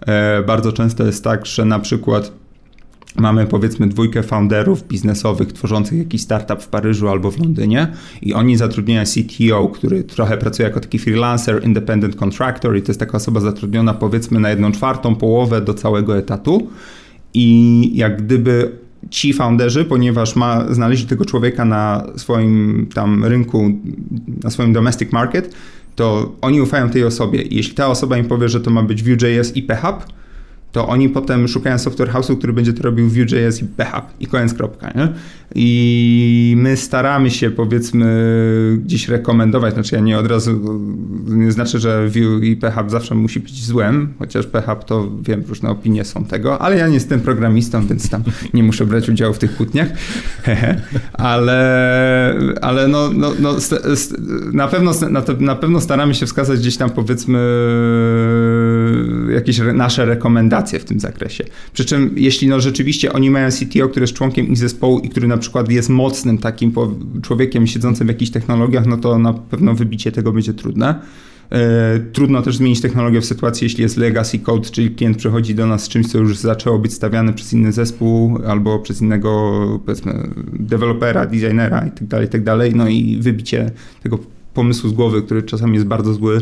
E, 0.02 0.44
bardzo 0.44 0.74
często 0.74 1.06
jest 1.06 1.24
tak, 1.24 1.46
że 1.46 1.66
na 1.66 1.80
przykład 1.80 2.32
mamy 3.16 3.46
powiedzmy 3.46 3.88
dwójkę 3.88 4.24
founderów 4.24 4.88
biznesowych 4.88 5.54
tworzących 5.54 6.00
jakiś 6.00 6.22
startup 6.22 6.62
w 6.62 6.68
Paryżu 6.68 7.10
albo 7.10 7.32
w 7.32 7.40
Londynie 7.40 7.88
i 8.22 8.34
oni 8.34 8.58
zatrudniają 8.58 9.04
CTO, 9.06 9.68
który 9.68 10.04
trochę 10.04 10.38
pracuje 10.38 10.68
jako 10.68 10.80
taki 10.80 11.00
freelancer, 11.00 11.64
independent 11.66 12.16
contractor 12.16 12.78
i 12.78 12.82
to 12.82 12.90
jest 12.92 13.00
taka 13.00 13.18
osoba 13.18 13.40
zatrudniona 13.40 13.94
powiedzmy 13.94 14.40
na 14.40 14.50
jedną 14.50 14.72
czwartą 14.72 15.16
połowę 15.16 15.62
do 15.62 15.74
całego 15.74 16.18
etatu 16.18 16.68
i 17.34 17.92
jak 17.96 18.22
gdyby 18.22 18.72
ci 19.10 19.34
founderzy, 19.34 19.86
ponieważ 19.86 20.36
ma 20.36 20.74
znaleźli 20.74 21.08
tego 21.08 21.26
człowieka 21.26 21.66
na 21.66 22.04
swoim 22.16 22.88
tam 22.94 23.26
rynku, 23.26 23.72
na 24.44 24.50
swoim 24.50 24.74
domestic 24.74 25.12
market, 25.12 25.54
to 25.98 26.36
oni 26.42 26.62
ufają 26.62 26.90
tej 26.90 27.04
osobie. 27.04 27.44
Jeśli 27.52 27.76
ta 27.76 27.88
osoba 27.88 28.18
im 28.18 28.26
powie, 28.26 28.50
że 28.50 28.62
to 28.62 28.70
ma 28.70 28.84
być 28.84 29.04
Vue.js 29.04 29.56
i 29.56 29.64
PHP, 29.64 30.06
to 30.72 30.88
oni 30.88 31.10
potem 31.10 31.48
szukają 31.48 31.78
software 31.78 32.10
house'u, 32.10 32.38
który 32.38 32.54
będzie 32.54 32.74
to 32.74 32.84
robił 32.84 33.08
Vue.js 33.10 33.62
i 33.62 33.66
PHP 33.66 34.08
i 34.20 34.28
koniec 34.28 34.54
kropka. 34.54 34.92
Nie? 34.96 35.08
I 35.56 36.56
my 36.58 36.78
staramy 36.78 37.32
się 37.32 37.52
powiedzmy 37.52 38.08
gdzieś 38.86 39.08
rekomendować, 39.08 39.74
znaczy 39.74 39.96
ja 39.96 40.02
nie 40.02 40.20
od 40.20 40.28
razu, 40.28 40.80
nie 41.28 41.52
znaczy, 41.52 41.80
że 41.80 42.08
Vue 42.08 42.46
i 42.46 42.56
PHP 42.56 42.90
zawsze 42.90 43.16
musi 43.16 43.40
być 43.40 43.66
złem, 43.66 44.14
chociaż 44.20 44.48
PHP 44.48 44.86
to 44.86 45.12
wiem, 45.22 45.44
różne 45.48 45.70
opinie 45.70 46.06
są 46.06 46.26
tego, 46.26 46.62
ale 46.62 46.78
ja 46.78 46.88
nie 46.88 46.94
jestem 46.94 47.20
programistą, 47.20 47.88
więc 47.88 48.10
tam 48.10 48.24
nie 48.54 48.64
muszę 48.64 48.86
brać 48.86 49.10
udziału 49.10 49.34
w 49.34 49.40
tych 49.40 49.58
kłótniach, 49.58 49.88
ale, 51.14 52.36
ale 52.62 52.88
no, 52.88 53.10
no, 53.14 53.32
no 53.40 53.56
na, 54.54 54.68
pewno, 54.68 54.92
na 55.40 55.56
pewno 55.56 55.82
staramy 55.82 56.16
się 56.16 56.26
wskazać 56.26 56.60
gdzieś 56.60 56.78
tam 56.78 56.90
powiedzmy 56.90 57.40
jakieś 59.34 59.62
nasze 59.74 60.06
rekomendacje 60.06 60.57
w 60.66 60.84
tym 60.84 61.00
zakresie. 61.00 61.44
Przy 61.74 61.86
czym 61.86 62.14
jeśli 62.16 62.48
no 62.48 62.60
rzeczywiście 62.60 63.14
oni 63.14 63.30
mają 63.30 63.50
CTO, 63.50 63.90
który 63.90 64.04
jest 64.04 64.14
członkiem 64.14 64.48
ich 64.48 64.58
zespołu 64.58 65.00
i 65.00 65.10
który 65.10 65.28
na 65.28 65.38
przykład 65.38 65.72
jest 65.72 65.90
mocnym 65.90 66.38
takim 66.38 66.74
człowiekiem 67.22 67.68
siedzącym 67.68 68.08
w 68.08 68.10
jakichś 68.10 68.32
technologiach, 68.32 68.86
no 68.86 68.98
to 68.98 69.20
na 69.20 69.34
pewno 69.34 69.74
wybicie 69.74 70.12
tego 70.12 70.32
będzie 70.32 70.54
trudne. 70.54 70.96
E, 71.52 72.00
trudno 72.00 72.42
też 72.42 72.58
zmienić 72.58 72.82
technologię 72.82 73.22
w 73.22 73.26
sytuacji, 73.26 73.66
jeśli 73.66 73.84
jest 73.84 73.98
legacy 73.98 74.40
code, 74.40 74.70
czyli 74.70 74.92
klient 74.92 75.18
przychodzi 75.18 75.56
do 75.56 75.68
nas 75.68 75.84
z 75.84 75.90
czymś, 75.90 76.08
co 76.08 76.18
już 76.18 76.38
zaczęło 76.38 76.80
być 76.80 76.94
stawiane 76.94 77.34
przez 77.34 77.54
inny 77.54 77.72
zespół 77.72 78.40
albo 78.48 78.80
przez 78.80 79.02
innego, 79.02 79.80
powiedzmy, 79.86 80.30
dewelopera, 80.54 81.26
designera 81.26 81.86
itd., 81.86 82.08
tak 82.08 82.22
itd. 82.22 82.58
Tak 82.58 82.76
no 82.76 82.88
i 82.88 83.18
wybicie 83.22 83.72
tego 84.04 84.20
pomysłu 84.54 84.90
z 84.90 84.94
głowy, 84.94 85.22
który 85.22 85.44
czasami 85.44 85.74
jest 85.74 85.88
bardzo 85.88 86.14
zły, 86.14 86.42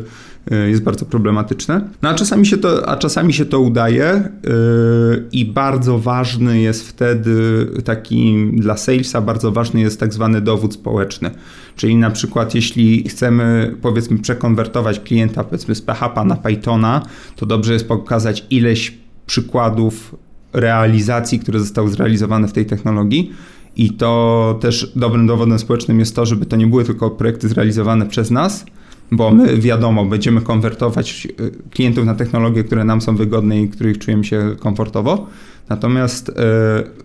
jest 0.51 0.83
bardzo 0.83 1.05
problematyczne. 1.05 1.89
No 2.01 2.09
a 2.09 2.13
czasami 2.13 2.45
się 2.45 2.57
to, 2.57 2.89
a 2.89 2.97
czasami 2.97 3.33
się 3.33 3.45
to 3.45 3.59
udaje 3.59 4.29
yy, 4.43 5.23
i 5.31 5.45
bardzo 5.45 5.99
ważny 5.99 6.59
jest 6.59 6.89
wtedy 6.89 7.67
taki 7.83 8.51
dla 8.53 8.77
salesa 8.77 9.21
bardzo 9.21 9.51
ważny 9.51 9.81
jest 9.81 9.99
tak 9.99 10.13
zwany 10.13 10.41
dowód 10.41 10.73
społeczny. 10.73 11.31
Czyli 11.75 11.95
na 11.95 12.11
przykład 12.11 12.55
jeśli 12.55 13.09
chcemy 13.09 13.75
powiedzmy 13.81 14.19
przekonwertować 14.19 14.99
klienta 14.99 15.43
powiedzmy 15.43 15.75
z 15.75 15.81
PHP 15.81 16.25
na 16.25 16.35
Pythona, 16.35 17.01
to 17.35 17.45
dobrze 17.45 17.73
jest 17.73 17.87
pokazać 17.87 18.45
ileś 18.49 18.97
przykładów 19.25 20.15
realizacji, 20.53 21.39
które 21.39 21.59
zostały 21.59 21.89
zrealizowane 21.89 22.47
w 22.47 22.53
tej 22.53 22.65
technologii. 22.65 23.31
I 23.77 23.89
to 23.89 24.57
też 24.61 24.91
dobrym 24.95 25.27
dowodem 25.27 25.59
społecznym 25.59 25.99
jest 25.99 26.15
to, 26.15 26.25
żeby 26.25 26.45
to 26.45 26.55
nie 26.55 26.67
były 26.67 26.83
tylko 26.83 27.09
projekty 27.09 27.49
zrealizowane 27.49 28.05
przez 28.05 28.31
nas, 28.31 28.65
bo 29.11 29.31
my 29.31 29.57
wiadomo, 29.57 30.05
będziemy 30.05 30.41
konwertować 30.41 31.27
y, 31.39 31.51
klientów 31.69 32.05
na 32.05 32.15
technologie, 32.15 32.63
które 32.63 32.83
nam 32.83 33.01
są 33.01 33.15
wygodne 33.15 33.61
i 33.61 33.69
których 33.69 33.97
czujemy 33.97 34.23
się 34.23 34.55
komfortowo. 34.59 35.27
Natomiast 35.69 36.29
y, 36.29 36.33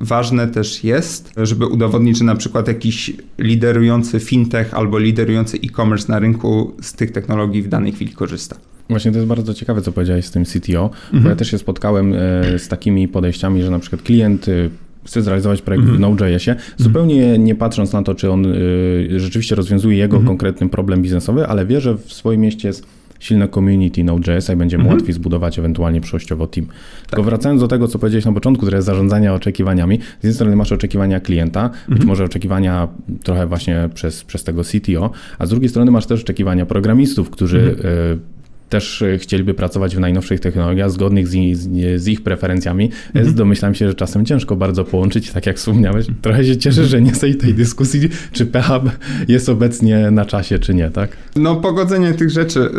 ważne 0.00 0.49
też 0.49 0.85
jest, 0.85 1.33
żeby 1.37 1.66
udowodnić, 1.66 2.19
że 2.19 2.25
na 2.25 2.37
przykład 2.37 2.69
jakiś 2.69 3.12
liderujący 3.38 4.21
fintech 4.21 4.75
albo 4.75 4.99
liderujący 4.99 5.57
e-commerce 5.64 6.12
na 6.12 6.19
rynku 6.19 6.73
z 6.83 6.92
tych 6.92 7.12
technologii 7.12 7.62
w 7.62 7.69
danej 7.69 7.92
chwili 7.92 8.12
korzysta. 8.12 8.57
Właśnie 8.88 9.12
to 9.12 9.19
jest 9.19 9.28
bardzo 9.28 9.54
ciekawe, 9.54 9.83
co 9.83 9.92
powiedziałeś 9.92 10.25
z 10.25 10.30
tym 10.30 10.45
CTO, 10.45 10.90
mhm. 11.04 11.23
bo 11.23 11.28
ja 11.28 11.37
też 11.37 11.50
się 11.50 11.59
spotkałem 11.59 12.14
e, 12.14 12.59
z 12.59 12.69
takimi 12.69 13.09
podejściami, 13.09 13.62
że 13.62 13.71
na 13.71 13.78
przykład 13.78 14.02
klient 14.02 14.49
y, 14.49 14.71
chce 15.04 15.23
zrealizować 15.23 15.62
projekt 15.62 15.85
mm 15.85 15.95
-hmm. 15.95 15.99
w 15.99 16.00
Node.jsie, 16.00 16.57
zupełnie 16.76 17.38
nie 17.38 17.54
patrząc 17.54 17.92
na 17.92 18.02
to, 18.02 18.14
czy 18.14 18.30
on 18.30 18.47
y, 18.47 19.21
rzeczywiście 19.21 19.54
rozwiązuje 19.54 19.99
jego 19.99 20.16
mm 20.16 20.25
-hmm. 20.25 20.28
konkretny 20.28 20.69
problem 20.69 21.02
biznesowy, 21.02 21.47
ale 21.47 21.66
wie, 21.66 21.80
że 21.80 21.95
w 21.95 22.12
swoim 22.12 22.40
mieście 22.40 22.69
jest 22.69 22.87
silne 23.21 23.49
community 23.49 24.04
Node.js 24.04 24.50
i 24.50 24.57
będzie 24.57 24.78
mu 24.78 24.85
mm 24.85 24.92
-hmm. 24.92 24.99
łatwiej 24.99 25.14
zbudować 25.14 25.59
ewentualnie 25.59 26.00
przyszłościowo 26.00 26.47
team. 26.47 26.66
Tak. 26.66 26.76
Tylko 27.11 27.23
wracając 27.23 27.61
do 27.61 27.69
tego, 27.69 27.88
co 27.88 27.99
powiedziałeś 27.99 28.25
na 28.25 28.33
początku, 28.33 28.62
które 28.62 28.78
jest 28.78 28.87
zarządzanie 28.87 29.33
oczekiwaniami, 29.33 29.99
z 29.99 30.14
jednej 30.14 30.35
strony 30.35 30.57
masz 30.57 30.73
oczekiwania 30.73 31.21
klienta, 31.21 31.69
być 31.69 31.88
mhm. 31.88 32.09
może 32.09 32.25
oczekiwania 32.25 32.88
trochę 33.23 33.47
właśnie 33.47 33.88
przez, 33.95 34.25
przez 34.25 34.45
tego 34.45 34.62
CTO, 34.64 35.11
a 35.38 35.47
z 35.47 35.50
drugiej 35.50 35.69
strony 35.69 35.90
masz 35.90 36.07
też 36.07 36.21
oczekiwania 36.21 36.66
programistów, 36.66 37.30
którzy 37.30 37.59
y, 37.59 38.40
też 38.71 39.03
e, 39.03 39.19
chcieliby 39.19 39.55
pracować 39.55 39.97
w 39.97 40.00
najnowszych 40.00 40.41
technologiach, 40.41 40.91
zgodnych 40.91 41.29
z, 41.29 41.35
ich, 41.35 41.57
z 42.00 42.09
ich 42.09 42.23
preferencjami. 42.23 42.91
Mhm. 43.15 43.35
Domyślam 43.35 43.75
się, 43.75 43.89
że 43.89 43.95
czasem 43.95 44.25
ciężko 44.25 44.57
bardzo 44.57 44.85
połączyć, 44.85 45.33
tak 45.33 45.47
jak 45.47 45.57
wspomniałeś. 45.57 46.07
Trochę 46.23 46.45
się 46.45 46.57
cieszę, 46.57 46.85
że 46.85 47.03
nie 47.03 47.15
z 47.15 47.21
tej 47.21 47.55
dyskusji, 47.55 48.00
czy 48.33 48.47
PHP 48.47 48.91
jest 49.29 49.49
obecnie 49.49 50.11
na 50.11 50.25
czasie, 50.25 50.59
czy 50.59 50.75
nie, 50.75 50.91
tak? 50.91 51.17
No, 51.37 51.57
pogodzenie 51.57 52.12
tych 52.12 52.31
rzeczy. 52.31 52.61
Y, 52.61 52.71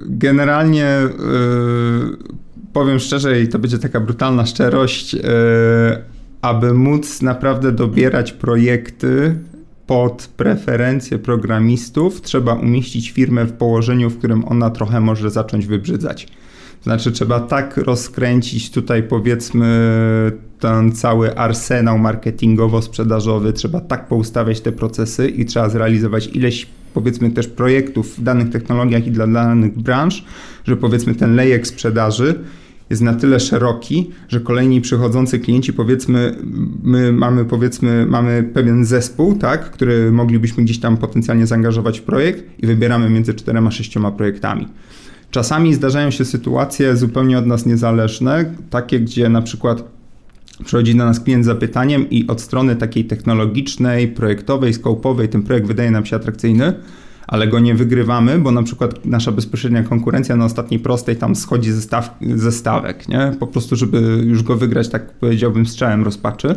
generalnie 0.00 0.98
y, 1.02 1.10
powiem 2.72 2.98
szczerze, 2.98 3.40
i 3.40 3.48
to 3.48 3.58
będzie 3.58 3.78
taka 3.78 4.00
brutalna 4.00 4.46
szczerość, 4.46 5.14
y, 5.14 5.18
aby 6.42 6.74
móc 6.74 7.22
naprawdę 7.22 7.72
dobierać 7.72 8.32
projekty, 8.32 9.34
pod 9.90 10.30
preferencje 10.36 11.18
programistów 11.18 12.22
trzeba 12.22 12.54
umieścić 12.54 13.10
firmę 13.10 13.44
w 13.44 13.52
położeniu, 13.52 14.10
w 14.10 14.18
którym 14.18 14.44
ona 14.48 14.70
trochę 14.70 15.00
może 15.00 15.30
zacząć 15.30 15.66
wybrzydzać. 15.66 16.28
Znaczy, 16.82 17.12
trzeba 17.12 17.40
tak 17.40 17.76
rozkręcić 17.76 18.70
tutaj, 18.70 19.02
powiedzmy, 19.02 19.68
ten 20.60 20.92
cały 20.92 21.36
arsenał 21.36 21.98
marketingowo-sprzedażowy, 21.98 23.52
trzeba 23.52 23.80
tak 23.80 24.08
poustawiać 24.08 24.60
te 24.60 24.72
procesy 24.72 25.28
i 25.28 25.44
trzeba 25.44 25.68
zrealizować 25.68 26.26
ileś, 26.26 26.66
powiedzmy, 26.94 27.30
też 27.30 27.46
projektów 27.46 28.18
w 28.18 28.22
danych 28.22 28.50
technologiach 28.50 29.06
i 29.06 29.10
dla 29.10 29.26
danych 29.26 29.78
branż, 29.78 30.24
że 30.64 30.76
powiedzmy 30.76 31.14
ten 31.14 31.34
lejek 31.34 31.66
sprzedaży 31.66 32.38
jest 32.90 33.02
na 33.02 33.14
tyle 33.14 33.40
szeroki, 33.40 34.10
że 34.28 34.40
kolejni 34.40 34.80
przychodzący 34.80 35.38
klienci, 35.38 35.72
powiedzmy, 35.72 36.36
my 36.82 37.12
mamy, 37.12 37.44
powiedzmy, 37.44 38.06
mamy 38.06 38.50
pewien 38.54 38.84
zespół, 38.84 39.34
tak, 39.36 39.70
który 39.70 40.12
moglibyśmy 40.12 40.64
gdzieś 40.64 40.80
tam 40.80 40.96
potencjalnie 40.96 41.46
zaangażować 41.46 42.00
w 42.00 42.02
projekt 42.02 42.44
i 42.62 42.66
wybieramy 42.66 43.10
między 43.10 43.34
czterema, 43.34 43.70
sześcioma 43.70 44.10
projektami. 44.10 44.68
Czasami 45.30 45.74
zdarzają 45.74 46.10
się 46.10 46.24
sytuacje 46.24 46.96
zupełnie 46.96 47.38
od 47.38 47.46
nas 47.46 47.66
niezależne, 47.66 48.54
takie, 48.70 49.00
gdzie 49.00 49.28
na 49.28 49.42
przykład 49.42 49.84
przychodzi 50.64 50.94
do 50.94 51.04
nas 51.04 51.20
klient 51.20 51.44
z 51.44 51.46
zapytaniem 51.46 52.10
i 52.10 52.26
od 52.26 52.40
strony 52.40 52.76
takiej 52.76 53.04
technologicznej, 53.04 54.08
projektowej, 54.08 54.74
skopowej 54.74 55.28
ten 55.28 55.42
projekt 55.42 55.66
wydaje 55.66 55.90
nam 55.90 56.06
się 56.06 56.16
atrakcyjny, 56.16 56.74
ale 57.30 57.48
go 57.48 57.58
nie 57.58 57.74
wygrywamy, 57.74 58.38
bo 58.38 58.52
na 58.52 58.62
przykład 58.62 59.04
nasza 59.04 59.32
bezpośrednia 59.32 59.82
konkurencja 59.82 60.36
na 60.36 60.44
ostatniej 60.44 60.80
prostej 60.80 61.16
tam 61.16 61.36
schodzi 61.36 61.72
ze, 61.72 61.80
staw, 61.80 62.18
ze 62.34 62.52
stawek, 62.52 63.08
nie? 63.08 63.32
Po 63.40 63.46
prostu, 63.46 63.76
żeby 63.76 64.22
już 64.26 64.42
go 64.42 64.56
wygrać, 64.56 64.88
tak 64.88 65.12
powiedziałbym, 65.12 65.66
strzałem 65.66 66.04
rozpaczy. 66.04 66.54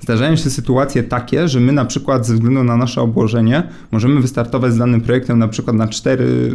Zdarzają 0.00 0.36
się 0.36 0.50
sytuacje 0.50 1.02
takie, 1.02 1.48
że 1.48 1.60
my 1.60 1.72
na 1.72 1.84
przykład 1.84 2.26
ze 2.26 2.34
względu 2.34 2.64
na 2.64 2.76
nasze 2.76 3.02
obłożenie 3.02 3.62
możemy 3.92 4.20
wystartować 4.20 4.72
z 4.72 4.78
danym 4.78 5.00
projektem 5.00 5.38
na 5.38 5.48
przykład 5.48 5.76
na 5.76 5.88
4, 5.88 6.52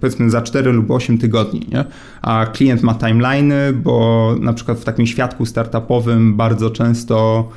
powiedzmy 0.00 0.30
za 0.30 0.42
4 0.42 0.72
lub 0.72 0.90
8 0.90 1.18
tygodni, 1.18 1.66
nie? 1.72 1.84
a 2.22 2.46
klient 2.46 2.82
ma 2.82 2.94
timeliny, 2.94 3.72
bo 3.72 4.36
na 4.40 4.52
przykład 4.52 4.78
w 4.78 4.84
takim 4.84 5.06
świadku 5.06 5.46
startupowym 5.46 6.36
bardzo 6.36 6.70
często 6.70 7.48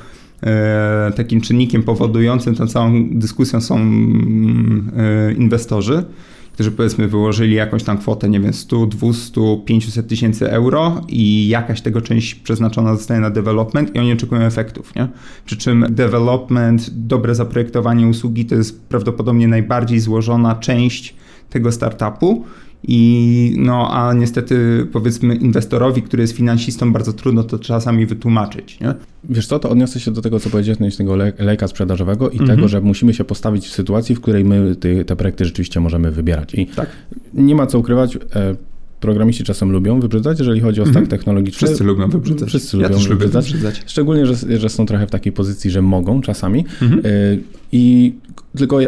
takim 1.16 1.40
czynnikiem 1.40 1.82
powodującym 1.82 2.54
tę 2.54 2.66
całą 2.66 3.08
dyskusję 3.10 3.60
są 3.60 3.76
e, 3.76 5.32
inwestorzy, 5.32 6.04
którzy 6.52 6.70
powiedzmy 6.70 7.08
wyłożyli 7.08 7.54
jakąś 7.54 7.82
tam 7.82 7.98
kwotę, 7.98 8.28
nie 8.28 8.40
wiem, 8.40 8.52
100, 8.52 8.86
200, 8.86 9.40
500 9.64 10.08
tysięcy 10.08 10.50
euro 10.50 11.00
i 11.08 11.48
jakaś 11.48 11.80
tego 11.80 12.00
część 12.00 12.34
przeznaczona 12.34 12.96
zostaje 12.96 13.20
na 13.20 13.30
development 13.30 13.94
i 13.94 13.98
oni 13.98 14.12
oczekują 14.12 14.40
efektów, 14.40 14.94
nie? 14.94 15.08
Przy 15.44 15.56
czym 15.56 15.86
development, 15.88 16.90
dobre 16.90 17.34
zaprojektowanie 17.34 18.06
usługi 18.06 18.46
to 18.46 18.54
jest 18.54 18.82
prawdopodobnie 18.82 19.48
najbardziej 19.48 20.00
złożona 20.00 20.54
część 20.54 21.14
tego 21.50 21.72
startupu 21.72 22.44
i 22.88 23.54
no, 23.58 23.90
a 23.92 24.14
niestety 24.14 24.86
powiedzmy 24.92 25.34
inwestorowi, 25.34 26.02
który 26.02 26.22
jest 26.22 26.36
finansistą, 26.36 26.92
bardzo 26.92 27.12
trudno 27.12 27.42
to 27.42 27.58
czasami 27.58 28.06
wytłumaczyć. 28.06 28.80
Nie? 28.80 28.94
Wiesz 29.24 29.46
co, 29.46 29.58
to 29.58 29.70
odniosę 29.70 30.00
się 30.00 30.10
do 30.10 30.22
tego, 30.22 30.40
co 30.40 30.50
powiedziałeś, 30.50 30.96
tego 30.96 31.16
lejka 31.38 31.68
sprzedażowego 31.68 32.30
i 32.30 32.38
mhm. 32.38 32.56
tego, 32.56 32.68
że 32.68 32.80
musimy 32.80 33.14
się 33.14 33.24
postawić 33.24 33.66
w 33.66 33.72
sytuacji, 33.72 34.14
w 34.14 34.20
której 34.20 34.44
my 34.44 34.76
te, 34.76 35.04
te 35.04 35.16
projekty 35.16 35.44
rzeczywiście 35.44 35.80
możemy 35.80 36.10
wybierać. 36.10 36.54
I 36.54 36.66
tak. 36.66 36.88
nie 37.34 37.54
ma 37.54 37.66
co 37.66 37.78
ukrywać, 37.78 38.16
e, 38.16 38.56
programiści 39.00 39.44
czasem 39.44 39.72
lubią 39.72 40.00
wybrzydzać, 40.00 40.38
jeżeli 40.38 40.60
chodzi 40.60 40.80
o 40.80 40.84
stack 40.84 40.96
mhm. 40.96 41.06
technologiczny. 41.06 41.66
Wszyscy 41.66 41.84
lubią 41.84 42.08
wybrzydzać. 42.08 42.48
Wszyscy 42.48 42.76
ja 42.76 42.88
lubią 42.88 43.00
wybrzydzać. 43.00 43.46
wybrzydzać. 43.46 43.82
Szczególnie, 43.86 44.26
że, 44.26 44.58
że 44.58 44.68
są 44.68 44.86
trochę 44.86 45.06
w 45.06 45.10
takiej 45.10 45.32
pozycji, 45.32 45.70
że 45.70 45.82
mogą 45.82 46.20
czasami. 46.20 46.64
Mhm. 46.82 47.06
Y 47.06 47.40
I 47.72 48.14
tylko 48.56 48.78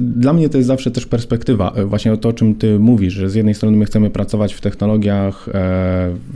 dla 0.00 0.32
mnie 0.32 0.48
to 0.48 0.58
jest 0.58 0.66
zawsze 0.66 0.90
też 0.90 1.06
perspektywa, 1.06 1.72
e, 1.76 1.84
właśnie 1.84 2.12
o 2.12 2.16
to, 2.16 2.28
o 2.28 2.32
czym 2.32 2.54
ty 2.54 2.78
mówisz, 2.78 3.14
że 3.14 3.30
z 3.30 3.34
jednej 3.34 3.54
strony 3.54 3.76
my 3.76 3.84
chcemy 3.84 4.10
pracować 4.10 4.54
w 4.54 4.60
technologiach, 4.60 5.48
e, 5.48 5.52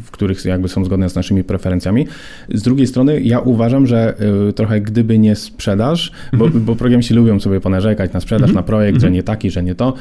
w 0.02 0.10
których 0.10 0.44
jakby 0.44 0.68
są 0.68 0.84
zgodne 0.84 1.10
z 1.10 1.14
naszymi 1.14 1.44
preferencjami, 1.44 2.06
z 2.54 2.62
drugiej 2.62 2.86
strony 2.86 3.20
ja 3.20 3.40
uważam, 3.40 3.86
że 3.86 4.14
e, 4.48 4.52
trochę 4.52 4.80
gdyby 4.80 5.18
nie 5.18 5.36
sprzedaż, 5.36 6.12
bo, 6.32 6.46
mm 6.46 6.58
-hmm. 6.58 6.62
bo 6.62 6.76
programiści 6.76 7.14
lubią 7.14 7.40
sobie 7.40 7.60
ponarzekać 7.60 8.12
na 8.12 8.20
sprzedaż, 8.20 8.42
mm 8.42 8.52
-hmm. 8.52 8.56
na 8.56 8.62
projekt, 8.62 9.00
że 9.00 9.06
mhm. 9.06 9.14
nie 9.14 9.22
taki, 9.22 9.50
że 9.50 9.62
nie 9.62 9.74
to, 9.74 9.94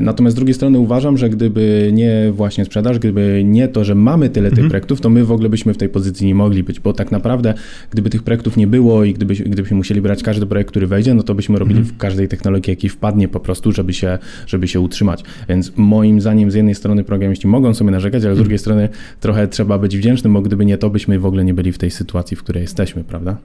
natomiast 0.00 0.34
z 0.34 0.36
drugiej 0.36 0.54
strony 0.54 0.78
uważam, 0.78 1.18
że 1.18 1.30
gdyby 1.30 1.90
nie 1.92 2.32
właśnie 2.32 2.64
sprzedaż, 2.64 2.98
gdyby 2.98 3.42
nie 3.44 3.68
to, 3.68 3.84
że 3.84 3.94
mamy 3.94 4.28
tyle 4.28 4.50
tych 4.50 4.68
projektów, 4.68 5.00
to 5.00 5.10
my 5.10 5.24
w 5.24 5.32
ogóle 5.32 5.48
byśmy 5.48 5.74
w 5.74 5.76
tej 5.76 5.88
pozycji 5.88 6.26
nie 6.26 6.34
mogli 6.34 6.62
być, 6.62 6.80
bo 6.80 6.92
tak 6.92 7.12
naprawdę 7.12 7.54
gdyby 7.90 8.10
tych 8.10 8.22
projektów 8.22 8.56
nie 8.56 8.66
było 8.66 9.04
i 9.04 9.14
gdyby, 9.14 9.34
gdybyśmy 9.34 9.76
musieli 9.76 10.00
brać 10.00 10.22
każdy 10.22 10.46
projekt, 10.46 10.70
który 10.70 10.86
wejdzie, 10.86 11.14
no 11.14 11.22
to 11.22 11.34
byśmy 11.34 11.43
robili 11.52 11.78
mhm. 11.78 11.96
w 11.96 11.98
każdej 11.98 12.28
technologii, 12.28 12.70
jaki 12.70 12.88
wpadnie 12.88 13.28
po 13.28 13.40
prostu, 13.40 13.72
żeby 13.72 13.92
się, 13.92 14.18
żeby 14.46 14.68
się 14.68 14.80
utrzymać. 14.80 15.24
Więc 15.48 15.72
moim 15.76 16.20
zdaniem 16.20 16.50
z 16.50 16.54
jednej 16.54 16.74
strony 16.74 17.04
programiści 17.04 17.46
mogą 17.48 17.74
sobie 17.74 17.90
narzekać, 17.90 18.24
ale 18.24 18.34
z 18.34 18.38
drugiej 18.38 18.58
strony 18.58 18.88
trochę 19.20 19.48
trzeba 19.48 19.78
być 19.78 19.98
wdzięcznym, 19.98 20.32
bo 20.32 20.42
gdyby 20.42 20.64
nie 20.64 20.78
to, 20.78 20.90
byśmy 20.90 21.18
w 21.18 21.26
ogóle 21.26 21.44
nie 21.44 21.54
byli 21.54 21.72
w 21.72 21.78
tej 21.78 21.90
sytuacji, 21.90 22.36
w 22.36 22.42
której 22.42 22.62
jesteśmy, 22.62 23.04
prawda? 23.04 23.36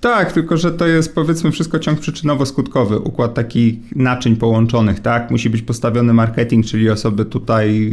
Tak, 0.00 0.32
tylko 0.32 0.56
że 0.56 0.72
to 0.72 0.86
jest 0.86 1.14
powiedzmy 1.14 1.50
wszystko 1.50 1.78
ciąg 1.78 2.00
przyczynowo-skutkowy, 2.00 3.00
układ 3.04 3.34
takich 3.34 3.96
naczyń 3.96 4.36
połączonych, 4.36 5.00
tak? 5.00 5.30
Musi 5.30 5.50
być 5.50 5.62
postawiony 5.62 6.12
marketing, 6.12 6.66
czyli 6.66 6.90
osoby 6.90 7.24
tutaj, 7.24 7.90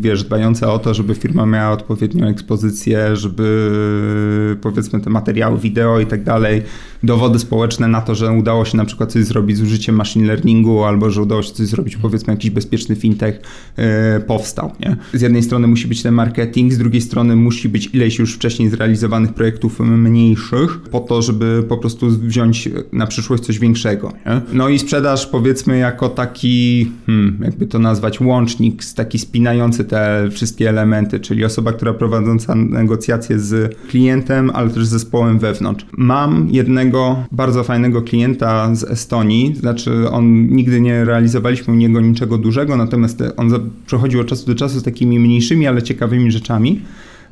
wiesz, 0.00 0.24
dbające 0.24 0.68
o 0.68 0.78
to, 0.78 0.94
żeby 0.94 1.14
firma 1.14 1.46
miała 1.46 1.72
odpowiednią 1.72 2.26
ekspozycję, 2.26 3.16
żeby 3.16 4.56
powiedzmy 4.60 5.00
te 5.00 5.10
materiały 5.10 5.58
wideo 5.58 6.00
i 6.00 6.06
tak 6.06 6.22
dalej, 6.24 6.62
dowody 7.04 7.38
społeczne 7.38 7.88
na 7.88 8.00
to, 8.00 8.14
że 8.14 8.32
udało 8.32 8.64
się 8.64 8.76
na 8.76 8.84
przykład 8.84 9.12
coś 9.12 9.24
zrobić 9.24 9.56
z 9.56 9.62
użyciem 9.62 9.94
machine 9.94 10.26
learningu, 10.26 10.84
albo 10.84 11.10
że 11.10 11.22
udało 11.22 11.42
się 11.42 11.52
coś 11.52 11.66
zrobić, 11.66 11.96
powiedzmy 11.96 12.32
jakiś 12.32 12.50
bezpieczny 12.50 12.96
fintech 12.96 13.40
e, 13.76 14.20
powstał. 14.20 14.70
Nie? 14.80 14.96
Z 15.12 15.20
jednej 15.20 15.42
strony 15.42 15.66
musi 15.66 15.88
być 15.88 16.02
ten 16.02 16.14
marketing, 16.14 16.72
z 16.72 16.78
drugiej 16.78 17.00
strony 17.00 17.36
musi 17.36 17.68
być 17.68 17.90
ileś 17.92 18.18
już 18.18 18.34
wcześniej 18.34 18.68
zrealizowanych 18.68 19.32
projektów 19.32 19.80
mniejszych, 19.80 20.80
po 20.90 21.00
to, 21.00 21.22
żeby 21.22 21.64
po 21.68 21.76
prostu 21.76 22.10
wziąć 22.10 22.68
na 22.92 23.06
przyszłość 23.06 23.42
coś 23.42 23.58
większego. 23.58 24.12
Nie? 24.26 24.40
No 24.52 24.68
i 24.68 24.78
sprzedaż 24.78 25.26
powiedzmy 25.26 25.78
jako 25.78 26.08
taki, 26.08 26.92
hmm, 27.06 27.38
jakby 27.44 27.66
to 27.66 27.78
nazwać, 27.78 28.20
łącznik, 28.20 28.82
taki 28.96 29.18
spinający 29.18 29.84
te 29.84 30.28
wszystkie 30.30 30.68
elementy, 30.68 31.20
czyli 31.20 31.44
osoba, 31.44 31.72
która 31.72 31.94
prowadząca 31.94 32.54
negocjacje 32.54 33.38
z 33.38 33.76
klientem, 33.88 34.50
ale 34.54 34.70
też 34.70 34.86
z 34.86 34.90
zespołem 34.90 35.38
wewnątrz. 35.38 35.86
Mam 35.96 36.48
jednego 36.50 36.93
bardzo 37.32 37.64
fajnego 37.64 38.02
klienta 38.02 38.74
z 38.74 38.84
Estonii, 38.84 39.56
znaczy 39.56 40.10
on 40.10 40.46
nigdy 40.46 40.80
nie 40.80 41.04
realizowaliśmy 41.04 41.74
u 41.74 41.76
niego 41.76 42.00
niczego 42.00 42.38
dużego, 42.38 42.76
natomiast 42.76 43.22
on 43.36 43.70
przechodził 43.86 44.20
od 44.20 44.26
czasu 44.26 44.46
do 44.46 44.54
czasu 44.54 44.80
z 44.80 44.82
takimi 44.82 45.18
mniejszymi, 45.18 45.66
ale 45.66 45.82
ciekawymi 45.82 46.32
rzeczami. 46.32 46.80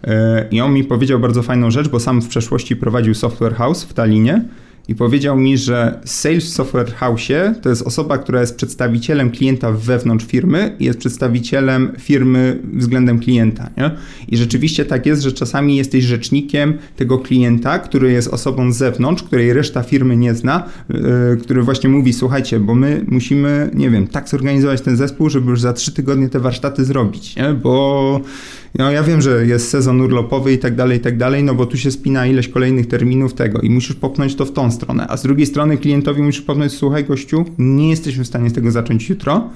E, 0.05 0.47
I 0.51 0.61
on 0.61 0.75
mi 0.75 0.85
powiedział 0.85 1.21
bardzo 1.21 1.43
fajną 1.43 1.71
rzecz, 1.71 1.89
bo 1.89 2.01
sam 2.01 2.23
w 2.23 2.29
przeszłości 2.29 2.77
prowadził 2.77 3.15
software 3.15 3.55
house 3.55 3.85
w 3.85 3.95
Talinie 3.95 4.45
i 4.89 4.95
powiedział 4.95 5.37
mi, 5.37 5.59
że 5.59 6.01
sales 6.05 6.53
software 6.53 6.95
house 6.95 7.29
to 7.63 7.69
jest 7.69 7.83
osoba, 7.83 8.19
która 8.19 8.41
jest 8.41 8.57
przedstawicielem 8.57 9.31
klienta 9.31 9.73
wewnątrz 9.73 10.27
firmy 10.27 10.77
i 10.79 10.85
jest 10.85 10.99
przedstawicielem 10.99 11.93
firmy 11.99 12.59
względem 12.73 13.19
klienta. 13.19 13.71
Nie? 13.77 13.91
I 14.29 14.37
rzeczywiście 14.37 14.85
tak 14.85 15.07
jest, 15.07 15.23
że 15.23 15.33
czasami 15.33 15.77
jesteś 15.77 16.05
rzecznikiem 16.05 16.79
tego 16.97 17.19
klienta, 17.19 17.79
który 17.79 18.13
jest 18.13 18.29
osobą 18.29 18.73
z 18.73 18.77
zewnątrz, 18.77 19.23
której 19.23 19.53
reszta 19.53 19.83
firmy 19.83 20.17
nie 20.17 20.35
zna, 20.35 20.69
yy, 20.89 20.99
który 21.43 21.63
właśnie 21.63 21.91
mówi: 21.91 22.13
Słuchajcie, 22.13 22.61
bo 22.61 22.75
my 22.75 23.05
musimy, 23.09 23.71
nie 23.75 23.91
wiem, 23.91 24.07
tak 24.07 24.29
zorganizować 24.29 24.81
ten 24.81 24.97
zespół, 24.97 25.31
żeby 25.31 25.51
już 25.51 25.61
za 25.61 25.73
trzy 25.73 25.93
tygodnie 25.93 26.29
te 26.29 26.41
warsztaty 26.41 26.85
zrobić, 26.85 27.37
nie? 27.37 27.55
bo 27.55 28.21
no 28.75 28.91
ja 28.91 29.03
wiem, 29.03 29.21
że 29.23 29.47
jest 29.47 29.71
sezon 29.71 30.01
urlopowy 30.01 30.53
i 30.53 30.59
tak 30.59 30.75
dalej, 30.75 30.99
i 30.99 31.01
tak 31.01 31.17
dalej, 31.17 31.45
no 31.45 31.55
bo 31.55 31.67
tu 31.67 31.77
się 31.77 31.91
spina 31.91 32.27
ileś 32.27 32.49
kolejnych 32.49 32.87
terminów 32.87 33.35
tego 33.35 33.61
i 33.61 33.71
musisz 33.71 33.97
popchnąć 33.97 34.35
to 34.35 34.45
w 34.45 34.53
tą 34.53 34.71
stronę, 34.71 35.07
a 35.09 35.17
z 35.17 35.23
drugiej 35.23 35.47
strony 35.47 35.79
klientowi 35.79 36.23
musisz 36.23 36.43
popchnąć, 36.43 36.73
słuchaj 36.73 37.05
gościu, 37.05 37.45
nie 37.59 37.91
jesteśmy 37.91 38.25
w 38.25 38.27
stanie 38.27 38.51
z 38.51 38.53
tego 38.53 38.71
zacząć 38.71 39.09
jutro, 39.09 39.51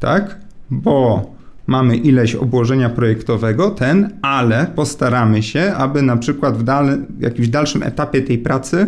tak, 0.00 0.40
bo 0.70 1.26
mamy 1.66 1.96
ileś 1.96 2.34
obłożenia 2.34 2.90
projektowego, 2.90 3.70
ten, 3.70 4.10
ale 4.22 4.66
postaramy 4.74 5.42
się, 5.42 5.72
aby 5.74 6.02
na 6.02 6.16
przykład 6.16 6.58
w 6.58 6.62
dal, 6.62 6.98
jakimś 7.20 7.48
dalszym 7.48 7.82
etapie 7.82 8.22
tej 8.22 8.38
pracy 8.38 8.86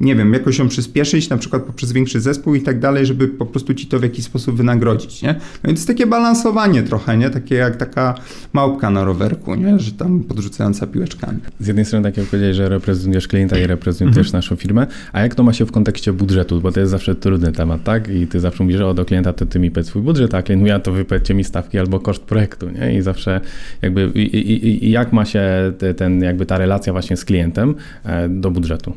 nie 0.00 0.14
wiem, 0.14 0.32
jakoś 0.32 0.58
ją 0.58 0.68
przyspieszyć, 0.68 1.28
na 1.28 1.36
przykład 1.36 1.62
poprzez 1.62 1.92
większy 1.92 2.20
zespół 2.20 2.54
i 2.54 2.60
tak 2.60 2.80
dalej, 2.80 3.06
żeby 3.06 3.28
po 3.28 3.46
prostu 3.46 3.74
ci 3.74 3.86
to 3.86 3.98
w 3.98 4.02
jakiś 4.02 4.24
sposób 4.24 4.56
wynagrodzić, 4.56 5.22
nie? 5.22 5.32
No 5.32 5.70
i 5.70 5.72
to 5.72 5.78
jest 5.78 5.86
takie 5.86 6.06
balansowanie 6.06 6.82
trochę, 6.82 7.16
nie? 7.16 7.30
Takie 7.30 7.54
jak 7.54 7.76
taka 7.76 8.14
małpka 8.52 8.90
na 8.90 9.04
rowerku, 9.04 9.54
nie? 9.54 9.78
Że 9.78 9.92
tam 9.92 10.20
podrzucająca 10.20 10.86
piłeczkami. 10.86 11.38
Z 11.60 11.66
jednej 11.66 11.84
strony, 11.84 12.04
tak 12.04 12.16
jak 12.16 12.26
powiedziałeś, 12.26 12.56
że 12.56 12.68
reprezentujesz 12.68 13.28
klienta 13.28 13.58
i 13.58 13.66
reprezentujesz 13.66 14.26
mhm. 14.26 14.38
naszą 14.38 14.56
firmę, 14.56 14.86
a 15.12 15.20
jak 15.20 15.34
to 15.34 15.42
ma 15.42 15.52
się 15.52 15.66
w 15.66 15.72
kontekście 15.72 16.12
budżetu? 16.12 16.60
Bo 16.60 16.72
to 16.72 16.80
jest 16.80 16.90
zawsze 16.90 17.14
trudny 17.14 17.52
temat, 17.52 17.84
tak? 17.84 18.08
I 18.08 18.26
ty 18.26 18.40
zawsze 18.40 18.64
mówisz, 18.64 18.80
o 18.80 18.94
do 18.94 19.04
klienta 19.04 19.32
to 19.32 19.46
ty 19.46 19.58
mi 19.58 19.70
powiedz 19.70 19.86
swój 19.86 20.02
budżet, 20.02 20.34
a 20.34 20.42
klient 20.42 20.60
mówi, 20.60 20.70
a 20.70 20.80
to 20.80 20.92
wypowiedzcie 20.92 21.34
mi 21.34 21.44
stawki 21.44 21.78
albo 21.78 22.00
koszt 22.00 22.22
projektu, 22.22 22.70
nie? 22.70 22.98
I 22.98 23.02
zawsze 23.02 23.40
jakby, 23.82 24.10
i, 24.14 24.20
i, 24.20 24.84
i 24.84 24.90
jak 24.90 25.12
ma 25.12 25.24
się 25.24 25.72
ten, 25.96 26.22
jakby 26.22 26.46
ta 26.46 26.58
relacja 26.58 26.92
właśnie 26.92 27.16
z 27.16 27.24
klientem 27.24 27.74
e, 28.04 28.28
do 28.28 28.50
budżetu? 28.50 28.92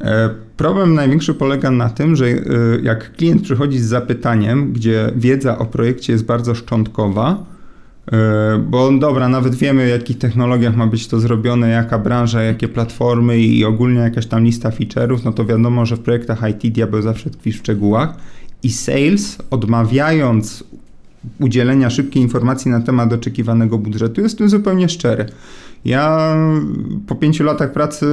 E, 0.00 0.30
problem 0.56 0.94
największy 0.94 1.34
polega 1.34 1.70
na 1.70 1.90
tym, 1.90 2.16
że 2.16 2.26
e, 2.26 2.36
jak 2.82 3.12
klient 3.12 3.42
przychodzi 3.42 3.78
z 3.78 3.86
zapytaniem, 3.86 4.72
gdzie 4.72 5.12
wiedza 5.16 5.58
o 5.58 5.66
projekcie 5.66 6.12
jest 6.12 6.24
bardzo 6.24 6.54
szczątkowa, 6.54 7.44
e, 8.12 8.58
bo 8.58 8.92
dobra, 8.92 9.28
nawet 9.28 9.54
wiemy, 9.54 9.86
w 9.86 9.90
jakich 9.90 10.18
technologiach 10.18 10.76
ma 10.76 10.86
być 10.86 11.08
to 11.08 11.20
zrobione, 11.20 11.68
jaka 11.68 11.98
branża, 11.98 12.42
jakie 12.42 12.68
platformy 12.68 13.38
i 13.38 13.64
ogólnie 13.64 14.00
jakaś 14.00 14.26
tam 14.26 14.44
lista 14.44 14.70
feature'ów, 14.70 15.18
no 15.24 15.32
to 15.32 15.44
wiadomo, 15.44 15.86
że 15.86 15.96
w 15.96 16.00
projektach 16.00 16.42
IT 16.50 16.74
diabeł 16.74 17.02
zawsze 17.02 17.30
tkwi 17.30 17.52
w 17.52 17.56
szczegółach. 17.56 18.14
I 18.62 18.70
sales, 18.70 19.38
odmawiając 19.50 20.64
udzielenia 21.40 21.90
szybkiej 21.90 22.22
informacji 22.22 22.70
na 22.70 22.80
temat 22.80 23.12
oczekiwanego 23.12 23.78
budżetu, 23.78 24.20
jest 24.20 24.38
tym 24.38 24.48
zupełnie 24.48 24.88
szczery. 24.88 25.26
Ja 25.88 26.36
po 27.06 27.14
pięciu 27.14 27.44
latach 27.44 27.72
pracy 27.72 28.06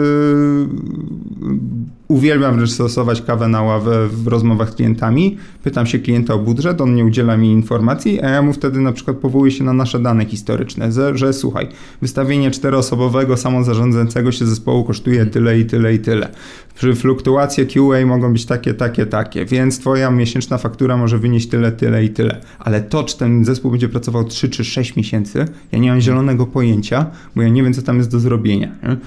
uwielbiam 2.07 2.55
wręcz 2.55 2.71
stosować 2.71 3.21
kawę 3.21 3.47
na 3.47 3.61
ławę 3.61 4.07
w 4.07 4.27
rozmowach 4.27 4.69
z 4.69 4.75
klientami. 4.75 5.37
Pytam 5.63 5.85
się 5.85 5.99
klienta 5.99 6.33
o 6.33 6.39
budżet, 6.39 6.81
on 6.81 6.95
nie 6.95 7.05
udziela 7.05 7.37
mi 7.37 7.51
informacji, 7.51 8.21
a 8.21 8.29
ja 8.29 8.41
mu 8.41 8.53
wtedy 8.53 8.79
na 8.79 8.91
przykład 8.91 9.17
powołuję 9.17 9.51
się 9.51 9.63
na 9.63 9.73
nasze 9.73 9.99
dane 9.99 10.25
historyczne, 10.25 10.91
że, 10.91 11.17
że 11.17 11.33
słuchaj, 11.33 11.67
wystawienie 12.01 12.51
czteroosobowego 12.51 13.37
samozarządzającego 13.37 14.31
się 14.31 14.45
zespołu 14.45 14.83
kosztuje 14.83 15.25
tyle 15.25 15.59
i 15.59 15.65
tyle 15.65 15.93
i 15.93 15.99
tyle. 15.99 16.29
Przy 16.75 16.95
fluktuacje 16.95 17.65
QA 17.65 18.05
mogą 18.05 18.33
być 18.33 18.45
takie, 18.45 18.73
takie, 18.73 19.05
takie, 19.05 19.45
więc 19.45 19.79
twoja 19.79 20.11
miesięczna 20.11 20.57
faktura 20.57 20.97
może 20.97 21.17
wynieść 21.17 21.47
tyle, 21.47 21.71
tyle 21.71 22.03
i 22.03 22.09
tyle. 22.09 22.41
Ale 22.59 22.81
to, 22.81 23.03
czy 23.03 23.17
ten 23.17 23.45
zespół 23.45 23.71
będzie 23.71 23.89
pracował 23.89 24.23
3 24.23 24.49
czy 24.49 24.65
6 24.65 24.95
miesięcy, 24.95 25.45
ja 25.71 25.79
nie 25.79 25.89
mam 25.89 26.01
zielonego 26.01 26.45
pojęcia, 26.45 27.05
bo 27.35 27.41
ja 27.41 27.49
nie 27.49 27.63
wiem, 27.63 27.73
co 27.73 27.81
tam 27.81 27.97
jest 27.97 28.11
do 28.11 28.19
zrobienia. 28.19 28.67
Nie? 28.83 28.97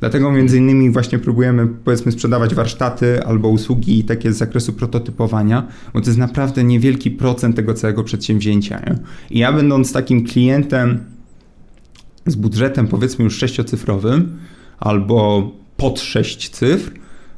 Dlatego 0.00 0.32
między 0.32 0.58
innymi 0.58 0.90
właśnie 0.90 1.18
próbujemy 1.18 1.66
powiedzmy 1.66 2.12
sprzedawać 2.12 2.54
warsztaty 2.54 3.24
albo 3.24 3.48
usługi 3.48 4.04
takie 4.04 4.32
z 4.32 4.36
zakresu 4.36 4.72
prototypowania, 4.72 5.66
bo 5.94 6.00
to 6.00 6.06
jest 6.06 6.18
naprawdę 6.18 6.64
niewielki 6.64 7.10
procent 7.10 7.56
tego 7.56 7.74
całego 7.74 8.04
przedsięwzięcia. 8.04 8.78
Nie? 8.86 8.98
I 9.30 9.38
ja 9.38 9.52
będąc 9.52 9.92
takim 9.92 10.26
klientem 10.26 11.00
z 12.26 12.34
budżetem 12.34 12.88
powiedzmy 12.88 13.24
już 13.24 13.36
sześciocyfrowym 13.36 14.38
albo 14.78 15.50
pod 15.76 16.00
sześć 16.00 16.50
cyfr, 16.50 16.92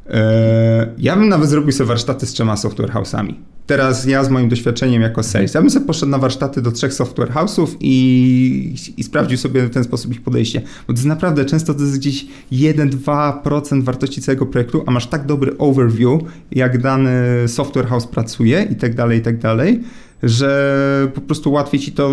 e, 0.06 0.94
ja 0.98 1.16
bym 1.16 1.28
nawet 1.28 1.48
zrobił 1.48 1.72
sobie 1.72 1.88
warsztaty 1.88 2.26
z 2.26 2.32
trzema 2.32 2.56
software 2.56 2.90
house'ami 2.90 3.34
teraz 3.70 4.06
ja 4.06 4.24
z 4.24 4.30
moim 4.30 4.48
doświadczeniem 4.48 5.02
jako 5.02 5.22
sales, 5.22 5.54
ja 5.54 5.60
bym 5.60 5.70
sobie 5.70 5.86
poszedł 5.86 6.12
na 6.12 6.18
warsztaty 6.18 6.62
do 6.62 6.72
trzech 6.72 6.94
software 6.94 7.30
house'ów 7.30 7.66
i, 7.80 8.74
i 8.96 9.04
sprawdził 9.04 9.38
sobie 9.38 9.66
w 9.66 9.70
ten 9.70 9.84
sposób 9.84 10.12
ich 10.12 10.22
podejście. 10.22 10.60
Bo 10.60 10.86
to 10.86 10.92
jest 10.92 11.06
naprawdę 11.06 11.44
często 11.44 11.74
to 11.74 11.80
jest 11.80 11.98
gdzieś 11.98 12.26
1-2% 12.52 13.82
wartości 13.82 14.22
całego 14.22 14.46
projektu, 14.46 14.82
a 14.86 14.90
masz 14.90 15.06
tak 15.06 15.26
dobry 15.26 15.58
overview, 15.58 16.20
jak 16.52 16.82
dany 16.82 17.12
software 17.46 17.86
house 17.86 18.06
pracuje 18.06 18.68
i 18.70 18.74
tak 18.74 18.94
dalej, 18.94 19.18
i 19.18 19.22
tak 19.22 19.38
dalej, 19.38 19.80
że 20.22 21.12
po 21.14 21.20
prostu 21.20 21.52
łatwiej 21.52 21.80
ci 21.80 21.92
to, 21.92 22.10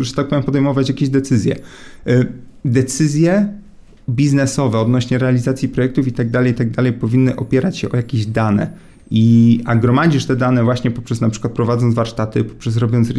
że 0.00 0.12
tak 0.12 0.28
powiem, 0.28 0.44
podejmować 0.44 0.88
jakieś 0.88 1.08
decyzje. 1.08 1.56
Y, 2.08 2.26
decyzje 2.64 3.48
biznesowe 4.08 4.78
odnośnie 4.78 5.18
realizacji 5.18 5.68
projektów 5.68 6.08
i 6.08 6.12
tak 6.12 6.30
dalej, 6.30 6.52
i 6.52 6.54
tak 6.54 6.70
dalej 6.70 6.92
powinny 6.92 7.36
opierać 7.36 7.78
się 7.78 7.88
o 7.88 7.96
jakieś 7.96 8.26
dane 8.26 8.87
i, 9.10 9.60
a 9.64 9.76
gromadzisz 9.76 10.26
te 10.26 10.36
dane 10.36 10.64
właśnie 10.64 10.90
poprzez 10.90 11.20
na 11.20 11.30
przykład 11.30 11.52
prowadząc 11.52 11.94
warsztaty, 11.94 12.44
poprzez 12.44 12.76
robiąc 12.76 13.12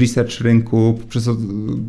research 0.00 0.40
rynku, 0.40 0.98
poprzez 1.00 1.30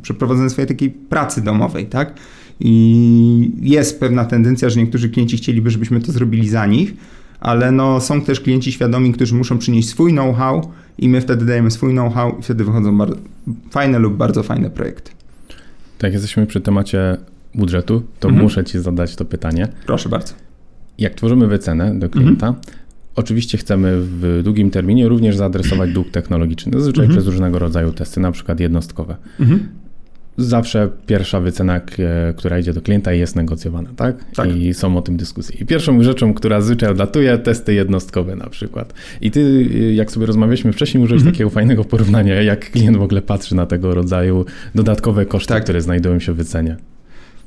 przeprowadzenie 0.01 0.49
swojej 0.49 0.67
takiej 0.67 0.89
pracy 0.89 1.41
domowej, 1.41 1.85
tak? 1.85 2.13
I 2.59 3.51
jest 3.61 3.99
pewna 3.99 4.25
tendencja, 4.25 4.69
że 4.69 4.79
niektórzy 4.79 5.09
klienci 5.09 5.37
chcieliby, 5.37 5.69
żebyśmy 5.69 6.01
to 6.01 6.11
zrobili 6.11 6.49
za 6.49 6.65
nich, 6.65 6.93
ale 7.39 7.71
no, 7.71 8.01
są 8.01 8.21
też 8.21 8.39
klienci 8.39 8.71
świadomi, 8.71 9.13
którzy 9.13 9.35
muszą 9.35 9.57
przynieść 9.57 9.89
swój 9.89 10.11
know-how 10.11 10.71
i 10.97 11.09
my 11.09 11.21
wtedy 11.21 11.45
dajemy 11.45 11.71
swój 11.71 11.91
know-how 11.91 12.39
i 12.39 12.43
wtedy 12.43 12.63
wychodzą 12.63 12.97
bardzo 12.97 13.15
fajne 13.71 13.99
lub 13.99 14.17
bardzo 14.17 14.43
fajne 14.43 14.69
projekty. 14.69 15.11
Tak, 15.97 16.13
jesteśmy 16.13 16.45
przy 16.45 16.61
temacie 16.61 17.17
budżetu, 17.55 18.03
to 18.19 18.27
mhm. 18.27 18.43
muszę 18.43 18.63
Ci 18.63 18.79
zadać 18.79 19.15
to 19.15 19.25
pytanie. 19.25 19.67
Proszę 19.85 20.09
bardzo. 20.09 20.33
Jak 20.97 21.15
tworzymy 21.15 21.47
wycenę 21.47 21.99
do 21.99 22.09
klienta, 22.09 22.47
mhm. 22.47 22.65
Oczywiście 23.15 23.57
chcemy 23.57 24.01
w 24.01 24.41
długim 24.43 24.71
terminie 24.71 25.07
również 25.07 25.35
zaadresować 25.35 25.93
dług 25.93 26.11
technologiczny, 26.11 26.71
zazwyczaj 26.73 27.05
mhm. 27.05 27.17
przez 27.17 27.33
różnego 27.33 27.59
rodzaju 27.59 27.91
testy, 27.91 28.19
na 28.19 28.31
przykład 28.31 28.59
jednostkowe. 28.59 29.15
Mhm. 29.39 29.69
Zawsze 30.37 30.89
pierwsza 31.07 31.39
wycena, 31.39 31.81
która 32.37 32.59
idzie 32.59 32.73
do 32.73 32.81
klienta 32.81 33.13
jest 33.13 33.35
negocjowana, 33.35 33.89
tak? 33.95 34.25
tak? 34.35 34.55
I 34.55 34.73
są 34.73 34.97
o 34.97 35.01
tym 35.01 35.17
dyskusje. 35.17 35.59
I 35.59 35.65
pierwszą 35.65 36.03
rzeczą, 36.03 36.33
która 36.33 36.61
zazwyczaj 36.61 36.89
odlatuje, 36.89 37.37
testy 37.37 37.73
jednostkowe 37.73 38.35
na 38.35 38.49
przykład. 38.49 38.93
I 39.21 39.31
ty, 39.31 39.63
jak 39.93 40.11
sobie 40.11 40.25
rozmawialiśmy 40.25 40.73
wcześniej, 40.73 41.03
użyłeś 41.03 41.21
mhm. 41.21 41.33
takiego 41.33 41.49
fajnego 41.49 41.83
porównania, 41.83 42.41
jak 42.41 42.71
klient 42.71 42.97
w 42.97 43.01
ogóle 43.01 43.21
patrzy 43.21 43.55
na 43.55 43.65
tego 43.65 43.93
rodzaju 43.93 44.45
dodatkowe 44.75 45.25
koszty, 45.25 45.53
tak. 45.53 45.63
które 45.63 45.81
znajdują 45.81 46.19
się 46.19 46.33
w 46.33 46.35
wycenie. 46.35 46.77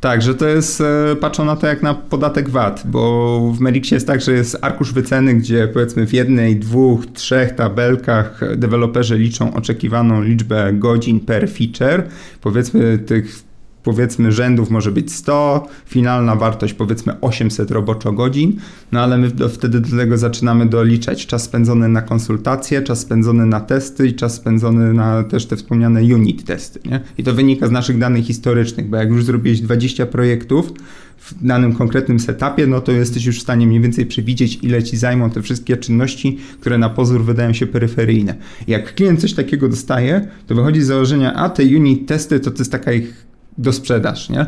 Tak, 0.02 0.22
że 0.22 0.34
to 0.34 0.46
jest, 0.46 0.80
e, 0.80 1.16
patrzą 1.16 1.44
na 1.44 1.56
to 1.56 1.66
jak 1.66 1.82
na 1.82 1.94
podatek 1.94 2.50
VAT, 2.50 2.82
bo 2.84 3.52
w 3.56 3.60
Melixie 3.60 3.94
jest 3.96 4.06
tak, 4.06 4.20
że 4.20 4.32
jest 4.32 4.58
arkusz 4.60 4.92
wyceny, 4.92 5.34
gdzie 5.34 5.68
powiedzmy 5.68 6.06
w 6.06 6.12
jednej, 6.12 6.56
dwóch, 6.56 7.06
trzech 7.06 7.54
tabelkach 7.54 8.40
deweloperzy 8.56 9.18
liczą 9.18 9.54
oczekiwaną 9.54 10.22
liczbę 10.22 10.72
godzin 10.72 11.20
per 11.20 11.50
feature. 11.50 12.08
Powiedzmy 12.40 12.98
tych 12.98 13.51
powiedzmy 13.82 14.32
rzędów 14.32 14.70
może 14.70 14.92
być 14.92 15.12
100, 15.12 15.68
finalna 15.86 16.36
wartość 16.36 16.74
powiedzmy 16.74 17.20
800 17.20 17.70
roboczo-godzin, 17.70 18.52
no 18.92 19.00
ale 19.00 19.18
my 19.18 19.30
do, 19.30 19.48
wtedy 19.48 19.80
do 19.80 19.96
tego 19.96 20.18
zaczynamy 20.18 20.66
doliczać 20.66 21.26
czas 21.26 21.42
spędzony 21.42 21.88
na 21.88 22.02
konsultacje, 22.02 22.82
czas 22.82 23.00
spędzony 23.00 23.46
na 23.46 23.60
testy 23.60 24.08
i 24.08 24.14
czas 24.14 24.34
spędzony 24.34 24.94
na 24.94 25.22
też 25.22 25.46
te 25.46 25.56
wspomniane 25.56 26.00
unit 26.00 26.44
testy. 26.44 26.80
Nie? 26.84 27.00
I 27.18 27.22
to 27.22 27.34
wynika 27.34 27.66
z 27.66 27.70
naszych 27.70 27.98
danych 27.98 28.24
historycznych, 28.24 28.88
bo 28.88 28.96
jak 28.96 29.08
już 29.08 29.24
zrobiłeś 29.24 29.60
20 29.60 30.06
projektów, 30.06 30.72
w 31.18 31.46
danym 31.46 31.72
konkretnym 31.72 32.20
setupie, 32.20 32.66
no 32.66 32.80
to 32.80 32.92
jesteś 32.92 33.24
już 33.24 33.38
w 33.38 33.42
stanie 33.42 33.66
mniej 33.66 33.80
więcej 33.80 34.06
przewidzieć, 34.06 34.58
ile 34.62 34.82
ci 34.82 34.96
zajmą 34.96 35.30
te 35.30 35.42
wszystkie 35.42 35.76
czynności, 35.76 36.38
które 36.60 36.78
na 36.78 36.90
pozór 36.90 37.24
wydają 37.24 37.52
się 37.52 37.66
peryferyjne. 37.66 38.34
Jak 38.66 38.94
klient 38.94 39.20
coś 39.20 39.32
takiego 39.32 39.68
dostaje, 39.68 40.28
to 40.46 40.54
wychodzi 40.54 40.82
z 40.82 40.86
założenia, 40.86 41.34
a 41.34 41.48
te 41.48 41.62
unit 41.62 42.08
testy 42.08 42.40
to 42.40 42.50
to 42.50 42.58
jest 42.58 42.72
taka 42.72 42.92
ich 42.92 43.31
do 43.58 43.72
sprzedaż, 43.72 44.30
nie? 44.30 44.46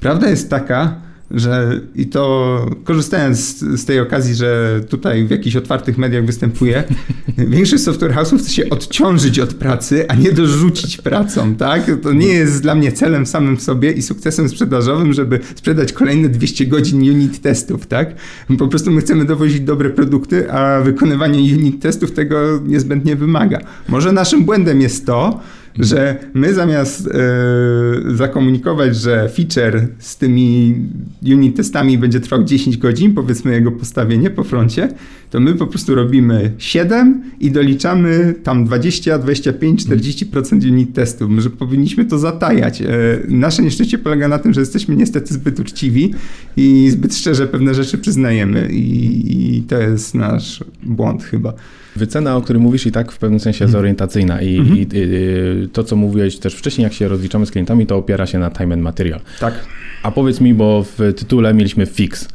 Prawda 0.00 0.30
jest 0.30 0.50
taka, 0.50 1.06
że 1.30 1.80
i 1.94 2.06
to 2.06 2.66
korzystając 2.84 3.38
z, 3.38 3.80
z, 3.80 3.84
tej 3.84 4.00
okazji, 4.00 4.34
że 4.34 4.80
tutaj 4.88 5.26
w 5.26 5.30
jakichś 5.30 5.56
otwartych 5.56 5.98
mediach 5.98 6.24
występuję, 6.24 6.84
większość 7.38 7.82
software 7.82 8.14
house'ów 8.14 8.38
chce 8.38 8.50
się 8.50 8.70
odciążyć 8.70 9.38
od 9.38 9.54
pracy, 9.54 10.08
a 10.08 10.14
nie 10.14 10.32
dorzucić 10.32 10.96
pracą, 10.96 11.54
tak? 11.54 11.90
To 12.02 12.12
nie 12.12 12.26
jest 12.26 12.62
dla 12.62 12.74
mnie 12.74 12.92
celem 12.92 13.26
samym 13.26 13.60
sobie 13.60 13.92
i 13.92 14.02
sukcesem 14.02 14.48
sprzedażowym, 14.48 15.12
żeby 15.12 15.40
sprzedać 15.54 15.92
kolejne 15.92 16.28
200 16.28 16.66
godzin 16.66 17.00
unit 17.00 17.40
testów, 17.40 17.86
tak? 17.86 18.14
Po 18.58 18.68
prostu 18.68 18.90
my 18.90 19.00
chcemy 19.00 19.24
dowozić 19.24 19.60
dobre 19.60 19.90
produkty, 19.90 20.52
a 20.52 20.80
wykonywanie 20.80 21.38
unit 21.38 21.82
testów 21.82 22.12
tego 22.12 22.60
niezbędnie 22.66 23.16
wymaga. 23.16 23.58
Może 23.88 24.12
naszym 24.12 24.44
błędem 24.44 24.80
jest 24.80 25.06
to, 25.06 25.40
że 25.78 26.16
my 26.34 26.54
zamiast 26.54 27.06
e, 27.06 28.16
zakomunikować, 28.16 28.96
że 28.96 29.28
feature 29.28 29.88
z 29.98 30.16
tymi 30.16 30.74
unit 31.22 31.56
testami 31.56 31.98
będzie 31.98 32.20
trwał 32.20 32.44
10 32.44 32.76
godzin, 32.76 33.14
powiedzmy 33.14 33.52
jego 33.52 33.72
postawienie 33.72 34.30
po 34.30 34.44
froncie, 34.44 34.88
to 35.30 35.40
my 35.40 35.54
po 35.54 35.66
prostu 35.66 35.94
robimy 35.94 36.52
7 36.58 37.22
i 37.40 37.50
doliczamy 37.50 38.34
tam 38.42 38.64
20, 38.64 39.18
25, 39.18 39.86
40% 39.86 40.70
unit 40.70 40.94
testów, 40.94 41.30
że 41.38 41.50
powinniśmy 41.50 42.04
to 42.04 42.18
zatajać. 42.18 42.82
E, 42.82 42.86
nasze 43.28 43.62
nieszczęście 43.62 43.98
polega 43.98 44.28
na 44.28 44.38
tym, 44.38 44.52
że 44.52 44.60
jesteśmy 44.60 44.96
niestety 44.96 45.34
zbyt 45.34 45.60
uczciwi 45.60 46.14
i 46.56 46.90
zbyt 46.90 47.16
szczerze 47.16 47.46
pewne 47.46 47.74
rzeczy 47.74 47.98
przyznajemy 47.98 48.68
i, 48.72 49.56
i 49.56 49.62
to 49.62 49.78
jest 49.78 50.14
nasz 50.14 50.64
błąd 50.82 51.24
chyba. 51.24 51.52
Wycena, 51.98 52.36
o 52.36 52.42
której 52.42 52.62
mówisz, 52.62 52.86
i 52.86 52.92
tak 52.92 53.12
w 53.12 53.18
pewnym 53.18 53.40
sensie 53.40 53.64
jest 53.64 53.74
mhm. 53.74 53.80
orientacyjna. 53.80 54.42
I, 54.42 54.58
mhm. 54.58 54.78
i, 54.78 54.86
i, 54.92 55.68
to, 55.68 55.84
co 55.84 55.96
mówiłeś 55.96 56.38
też 56.38 56.54
wcześniej, 56.54 56.82
jak 56.82 56.92
się 56.92 57.08
rozliczamy 57.08 57.46
z 57.46 57.50
klientami, 57.50 57.86
to 57.86 57.96
opiera 57.96 58.26
się 58.26 58.38
na 58.38 58.50
time 58.50 58.74
and 58.74 58.82
material. 58.82 59.20
Tak. 59.40 59.54
A 60.02 60.10
powiedz 60.10 60.40
mi, 60.40 60.54
bo 60.54 60.82
w 60.82 60.98
tytule 61.16 61.54
mieliśmy 61.54 61.86
fix. 61.86 62.28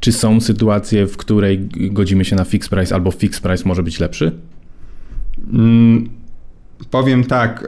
Czy 0.00 0.12
są 0.12 0.40
sytuacje, 0.40 1.06
w 1.06 1.16
której 1.16 1.68
godzimy 1.90 2.24
się 2.24 2.36
na 2.36 2.44
fix 2.44 2.68
price 2.68 2.94
albo 2.94 3.10
fix 3.10 3.40
price 3.40 3.62
może 3.66 3.82
być 3.82 4.00
lepszy? 4.00 4.32
Mm, 5.52 6.08
powiem 6.90 7.24
tak. 7.24 7.64
E, 7.64 7.66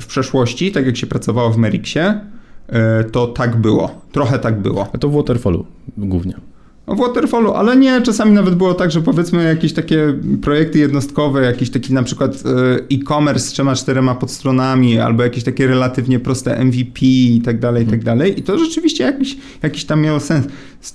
w 0.00 0.06
przeszłości, 0.08 0.72
tak 0.72 0.86
jak 0.86 0.96
się 0.96 1.06
pracowało 1.06 1.50
w 1.50 1.56
Merixie, 1.56 2.20
e, 2.68 3.04
to 3.04 3.26
tak 3.26 3.56
było. 3.56 4.00
Trochę 4.12 4.38
tak 4.38 4.60
było. 4.60 4.88
A 4.92 4.98
to 4.98 5.08
w 5.08 5.14
Waterfallu 5.14 5.66
głównie. 5.98 6.34
W 6.86 6.98
Waterfallu, 6.98 7.52
ale 7.52 7.76
nie, 7.76 8.02
czasami 8.02 8.32
nawet 8.32 8.54
było 8.54 8.74
tak, 8.74 8.90
że 8.90 9.00
powiedzmy 9.00 9.44
jakieś 9.44 9.72
takie 9.72 10.14
projekty 10.42 10.78
jednostkowe, 10.78 11.42
jakiś 11.42 11.70
taki 11.70 11.94
na 11.94 12.02
przykład 12.02 12.42
e, 12.46 12.94
e-commerce 12.94 13.46
z 13.46 13.52
trzema, 13.52 13.74
czterema 13.74 14.14
podstronami, 14.14 14.98
albo 14.98 15.22
jakieś 15.22 15.44
takie 15.44 15.66
relatywnie 15.66 16.20
proste 16.20 16.64
MVP 16.64 17.00
i 17.06 17.42
tak 17.44 17.58
dalej, 17.58 17.84
i 17.84 17.86
tak 17.86 18.04
dalej. 18.04 18.38
I 18.38 18.42
to 18.42 18.58
rzeczywiście 18.58 19.04
jakiś, 19.04 19.36
jakiś 19.62 19.84
tam 19.84 20.00
miało 20.00 20.20
sens. 20.20 20.46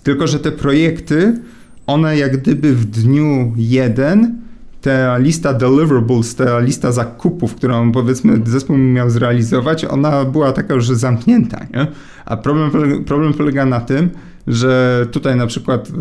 Tylko, 0.04 0.28
że 0.28 0.40
te 0.40 0.52
projekty, 0.52 1.40
one 1.88 2.18
jak 2.18 2.38
gdyby 2.38 2.74
w 2.74 2.86
dniu 2.86 3.54
jeden 3.58 4.46
ta 4.82 5.18
lista 5.18 5.54
deliverables, 5.54 6.36
ta 6.36 6.60
lista 6.60 6.92
zakupów, 6.92 7.56
którą 7.56 7.92
powiedzmy 7.92 8.42
zespół 8.46 8.78
miał 8.78 9.10
zrealizować, 9.10 9.86
ona 9.86 10.26
była 10.26 10.52
taka 10.52 10.74
już 10.74 10.88
zamknięta. 10.88 11.60
Nie? 11.74 11.88
A 12.26 12.38
problem, 12.38 13.04
problem 13.06 13.34
polega 13.34 13.66
na 13.66 13.80
tym, 13.80 14.10
że 14.48 15.06
tutaj 15.12 15.36
na 15.36 15.48
przykład 15.48 15.92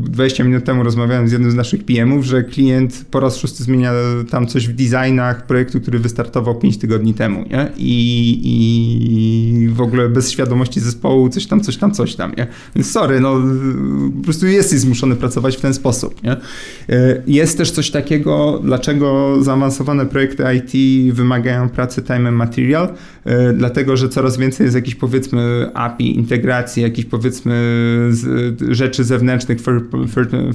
20 0.00 0.42
y, 0.42 0.46
minut 0.46 0.64
temu 0.64 0.82
rozmawiałem 0.82 1.28
z 1.28 1.32
jednym 1.32 1.50
z 1.50 1.54
naszych 1.54 1.84
PM-ów, 1.84 2.24
że 2.24 2.42
klient 2.42 3.04
po 3.10 3.20
raz 3.20 3.36
szósty 3.36 3.64
zmienia 3.64 3.92
tam 4.30 4.46
coś 4.46 4.68
w 4.68 4.72
designach 4.72 5.46
projektu, 5.46 5.80
który 5.80 5.98
wystartował 5.98 6.54
5 6.54 6.78
tygodni 6.78 7.14
temu, 7.14 7.44
nie? 7.50 7.72
I, 7.76 8.40
I 8.44 9.68
w 9.68 9.80
ogóle 9.80 10.08
bez 10.08 10.30
świadomości 10.30 10.80
zespołu 10.80 11.28
coś 11.28 11.46
tam, 11.46 11.60
coś 11.60 11.76
tam, 11.76 11.92
coś 11.92 12.14
tam, 12.14 12.32
nie? 12.38 12.46
Więc 12.76 12.90
sorry, 12.90 13.20
no 13.20 13.42
po 14.18 14.24
prostu 14.24 14.46
jesteś 14.46 14.80
zmuszony 14.80 15.16
pracować 15.16 15.56
w 15.56 15.60
ten 15.60 15.74
sposób, 15.74 16.22
nie? 16.22 16.32
Y, 16.32 17.22
jest 17.26 17.58
też 17.58 17.70
coś 17.70 17.90
takiego, 17.90 18.60
dlaczego 18.64 19.36
zaawansowane 19.40 20.06
projekty 20.06 20.44
IT 20.56 21.14
wymagają 21.14 21.68
pracy 21.68 22.02
time 22.02 22.28
and 22.28 22.36
material, 22.36 22.88
dlatego, 23.54 23.96
że 23.96 24.08
coraz 24.08 24.36
więcej 24.36 24.64
jest 24.64 24.76
jakichś 24.76 24.96
powiedzmy 24.96 25.70
API, 25.74 26.16
integracji, 26.16 26.82
jakichś 26.82 27.08
powiedzmy 27.08 27.54
rzeczy 28.70 29.04
zewnętrznych, 29.04 29.58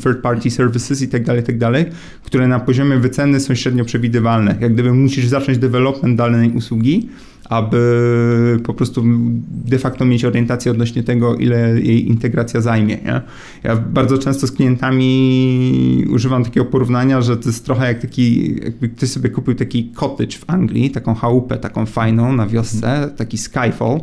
third 0.03 0.21
party 0.21 0.51
services 0.51 1.01
i 1.01 1.07
tak 1.07 1.23
dalej, 1.23 1.43
tak 1.43 1.57
dalej, 1.57 1.85
które 2.23 2.47
na 2.47 2.59
poziomie 2.59 2.97
wyceny 2.97 3.39
są 3.39 3.55
średnio 3.55 3.85
przewidywalne. 3.85 4.55
Jak 4.59 4.73
gdyby 4.73 4.93
musisz 4.93 5.25
zacząć 5.25 5.57
development 5.57 6.17
danej 6.17 6.51
usługi, 6.51 7.09
aby 7.53 8.59
po 8.63 8.73
prostu 8.73 9.03
de 9.49 9.79
facto 9.79 10.05
mieć 10.05 10.25
orientację 10.25 10.71
odnośnie 10.71 11.03
tego, 11.03 11.35
ile 11.35 11.81
jej 11.81 12.07
integracja 12.07 12.61
zajmie. 12.61 12.97
Nie? 13.05 13.21
Ja 13.63 13.75
bardzo 13.75 14.17
często 14.17 14.47
z 14.47 14.51
klientami 14.51 16.05
używam 16.09 16.43
takiego 16.43 16.65
porównania, 16.65 17.21
że 17.21 17.37
to 17.37 17.49
jest 17.49 17.65
trochę 17.65 17.87
jak 17.87 18.01
taki, 18.01 18.55
jakby 18.63 18.89
ktoś 18.89 19.09
sobie 19.09 19.29
kupił 19.29 19.55
taki 19.55 19.91
cottage 19.91 20.37
w 20.37 20.43
Anglii, 20.47 20.91
taką 20.91 21.15
chałupę, 21.15 21.57
taką 21.57 21.85
fajną 21.85 22.33
na 22.33 22.47
wiosce, 22.47 23.09
taki 23.17 23.37
skyfall 23.37 23.99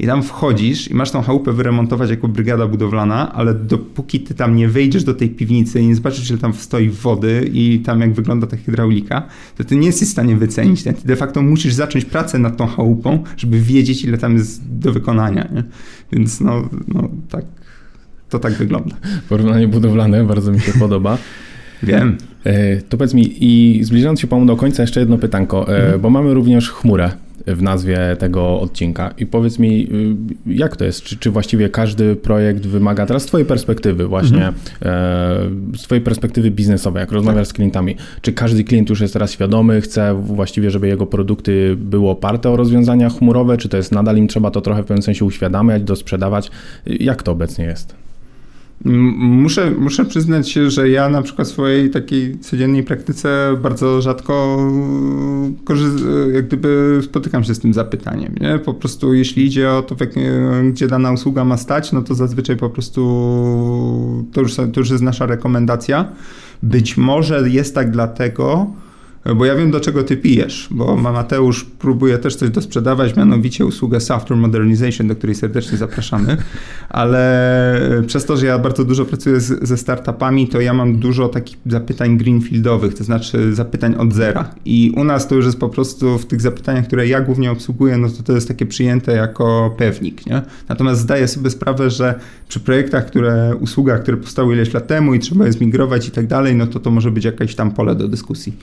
i 0.00 0.06
tam 0.06 0.22
wchodzisz 0.22 0.90
i 0.90 0.94
masz 0.94 1.10
tą 1.10 1.22
chałupę 1.22 1.52
wyremontować 1.52 2.10
jako 2.10 2.28
brygada 2.28 2.66
budowlana, 2.66 3.32
ale 3.32 3.54
dopóki 3.54 4.20
ty 4.20 4.34
tam 4.34 4.56
nie 4.56 4.68
wejdziesz 4.68 5.04
do 5.04 5.14
tej 5.14 5.30
piwnicy 5.30 5.80
i 5.80 5.86
nie 5.86 5.94
zobaczysz, 5.94 6.30
ile 6.30 6.38
tam 6.38 6.52
stoi 6.52 6.88
wody 6.88 7.50
i 7.52 7.80
tam 7.80 8.00
jak 8.00 8.12
wygląda 8.12 8.46
ta 8.46 8.56
hydraulika, 8.56 9.26
to 9.56 9.64
ty 9.64 9.76
nie 9.76 9.86
jesteś 9.86 10.08
w 10.08 10.12
stanie 10.12 10.36
wycenić. 10.36 10.82
Ty 10.82 10.94
de 11.04 11.16
facto 11.16 11.42
musisz 11.42 11.74
zacząć 11.74 12.04
pracę 12.04 12.38
nad 12.38 12.56
tą 12.56 12.66
chałupą, 12.66 13.22
żeby 13.36 13.60
wiedzieć, 13.60 14.04
ile 14.04 14.18
tam 14.18 14.34
jest 14.34 14.78
do 14.78 14.92
wykonania. 14.92 15.48
Nie? 15.54 15.64
Więc 16.12 16.40
no, 16.40 16.68
no 16.88 17.08
tak, 17.28 17.44
to 18.28 18.38
tak 18.38 18.52
wygląda. 18.52 18.96
Porównanie 19.28 19.68
budowlane 19.68 20.24
bardzo 20.24 20.52
mi 20.52 20.60
się 20.60 20.72
podoba. 20.84 21.18
Wiem. 21.82 22.16
E, 22.44 22.76
to 22.76 22.96
powiedz 22.96 23.14
mi, 23.14 23.36
i 23.40 23.84
zbliżając 23.84 24.20
się 24.20 24.26
Panu 24.26 24.46
do 24.46 24.56
końca, 24.56 24.82
jeszcze 24.82 25.00
jedno 25.00 25.18
pytanko, 25.18 25.68
e, 25.68 25.82
mhm. 25.82 26.00
bo 26.00 26.10
mamy 26.10 26.34
również 26.34 26.70
chmurę 26.70 27.12
w 27.46 27.62
nazwie 27.62 28.16
tego 28.18 28.60
odcinka. 28.60 29.14
I 29.18 29.26
powiedz 29.26 29.58
mi, 29.58 29.88
y, 30.46 30.54
jak 30.54 30.76
to 30.76 30.84
jest? 30.84 31.02
Czy, 31.02 31.16
czy 31.16 31.30
właściwie 31.30 31.68
każdy 31.68 32.16
projekt 32.16 32.66
wymaga, 32.66 33.06
teraz 33.06 33.22
z 33.22 33.26
Twojej 33.26 33.46
perspektywy 33.46 34.06
właśnie, 34.06 34.46
mhm. 34.46 34.54
e, 35.72 35.78
z 35.78 35.82
Twojej 35.82 36.04
perspektywy 36.04 36.50
biznesowej, 36.50 37.00
jak 37.00 37.12
rozmawiasz 37.12 37.48
tak. 37.48 37.50
z 37.50 37.52
klientami, 37.52 37.96
czy 38.20 38.32
każdy 38.32 38.64
klient 38.64 38.90
już 38.90 39.00
jest 39.00 39.12
teraz 39.12 39.32
świadomy, 39.32 39.80
chce 39.80 40.14
właściwie, 40.14 40.70
żeby 40.70 40.88
jego 40.88 41.06
produkty 41.06 41.76
były 41.76 42.10
oparte 42.10 42.50
o 42.50 42.56
rozwiązania 42.56 43.10
chmurowe, 43.10 43.56
czy 43.56 43.68
to 43.68 43.76
jest 43.76 43.92
nadal 43.92 44.16
im 44.16 44.28
trzeba 44.28 44.50
to 44.50 44.60
trochę 44.60 44.82
w 44.82 44.86
pewnym 44.86 45.02
sensie 45.02 45.24
uświadamiać, 45.24 45.82
dosprzedawać? 45.82 46.50
Jak 46.86 47.22
to 47.22 47.32
obecnie 47.32 47.64
jest? 47.64 47.94
Muszę, 48.84 49.70
muszę 49.70 50.04
przyznać 50.04 50.48
się, 50.50 50.70
że 50.70 50.88
ja 50.88 51.08
na 51.08 51.22
przykład 51.22 51.48
w 51.48 51.50
swojej 51.50 51.90
takiej 51.90 52.38
codziennej 52.38 52.82
praktyce 52.82 53.56
bardzo 53.62 54.02
rzadko 54.02 54.58
jak 56.34 56.46
gdyby 56.46 57.00
spotykam 57.04 57.44
się 57.44 57.54
z 57.54 57.58
tym 57.58 57.74
zapytaniem. 57.74 58.34
Nie? 58.40 58.58
Po 58.58 58.74
prostu 58.74 59.14
jeśli 59.14 59.46
idzie 59.46 59.72
o 59.72 59.82
to, 59.82 59.96
gdzie 60.72 60.88
dana 60.88 61.12
usługa 61.12 61.44
ma 61.44 61.56
stać, 61.56 61.92
no 61.92 62.02
to 62.02 62.14
zazwyczaj 62.14 62.56
po 62.56 62.70
prostu 62.70 63.00
to 64.32 64.40
już, 64.40 64.54
to 64.54 64.80
już 64.80 64.90
jest 64.90 65.02
nasza 65.02 65.26
rekomendacja. 65.26 66.12
Być 66.62 66.96
może 66.96 67.50
jest 67.50 67.74
tak 67.74 67.90
dlatego, 67.90 68.66
bo 69.36 69.44
ja 69.44 69.54
wiem, 69.54 69.70
do 69.70 69.80
czego 69.80 70.02
ty 70.02 70.16
pijesz, 70.16 70.68
bo 70.70 70.96
Mateusz 70.96 71.64
próbuje 71.64 72.18
też 72.18 72.36
coś 72.36 72.50
dosprzedawać, 72.50 73.16
mianowicie 73.16 73.66
usługę 73.66 74.00
Software 74.00 74.38
Modernization, 74.38 75.08
do 75.08 75.16
której 75.16 75.36
serdecznie 75.36 75.78
zapraszamy, 75.78 76.36
ale 76.88 77.80
przez 78.06 78.24
to, 78.24 78.36
że 78.36 78.46
ja 78.46 78.58
bardzo 78.58 78.84
dużo 78.84 79.04
pracuję 79.04 79.40
z, 79.40 79.68
ze 79.68 79.76
startupami, 79.76 80.48
to 80.48 80.60
ja 80.60 80.74
mam 80.74 80.98
dużo 80.98 81.28
takich 81.28 81.58
zapytań 81.66 82.18
greenfieldowych, 82.18 82.94
to 82.94 83.04
znaczy 83.04 83.54
zapytań 83.54 83.94
od 83.94 84.12
zera 84.14 84.54
i 84.64 84.92
u 84.96 85.04
nas 85.04 85.28
to 85.28 85.34
już 85.34 85.44
jest 85.44 85.58
po 85.58 85.68
prostu 85.68 86.18
w 86.18 86.26
tych 86.26 86.40
zapytaniach, 86.40 86.86
które 86.86 87.06
ja 87.06 87.20
głównie 87.20 87.50
obsługuję, 87.50 87.96
no 87.96 88.08
to 88.08 88.22
to 88.22 88.32
jest 88.32 88.48
takie 88.48 88.66
przyjęte 88.66 89.12
jako 89.12 89.74
pewnik, 89.78 90.26
nie? 90.26 90.42
Natomiast 90.68 91.00
zdaję 91.00 91.28
sobie 91.28 91.50
sprawę, 91.50 91.90
że 91.90 92.14
przy 92.48 92.60
projektach, 92.60 93.06
które, 93.06 93.56
usługach, 93.60 94.02
które 94.02 94.16
powstały 94.16 94.54
ileś 94.54 94.74
lat 94.74 94.86
temu 94.86 95.14
i 95.14 95.18
trzeba 95.18 95.46
je 95.46 95.52
zmigrować 95.52 96.08
i 96.08 96.10
tak 96.10 96.26
dalej, 96.26 96.54
no 96.54 96.66
to 96.66 96.80
to 96.80 96.90
może 96.90 97.10
być 97.10 97.24
jakieś 97.24 97.54
tam 97.54 97.70
pole 97.70 97.94
do 97.94 98.08
dyskusji. 98.08 98.56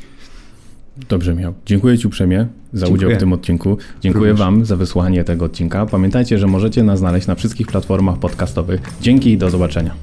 Dobrze, 1.10 1.36
miał. 1.36 1.54
Dziękuję 1.66 1.98
Ci 1.98 2.08
uprzejmie 2.08 2.48
za 2.74 2.86
Dziękuję. 2.86 3.08
udział 3.08 3.18
w 3.18 3.20
tym 3.20 3.34
odcinku. 3.34 3.78
Dziękuję 4.02 4.32
Również. 4.32 4.40
Wam 4.46 4.66
za 4.66 4.76
wysłuchanie 4.76 5.24
tego 5.24 5.46
odcinka. 5.46 5.86
Pamiętajcie, 5.86 6.38
że 6.40 6.48
możecie 6.48 6.84
nas 6.84 7.00
znaleźć 7.00 7.28
na 7.28 7.36
wszystkich 7.36 7.68
platformach 7.68 8.18
podcastowych. 8.18 8.82
Dzięki 9.02 9.32
i 9.32 9.38
do 9.38 9.50
zobaczenia. 9.50 9.94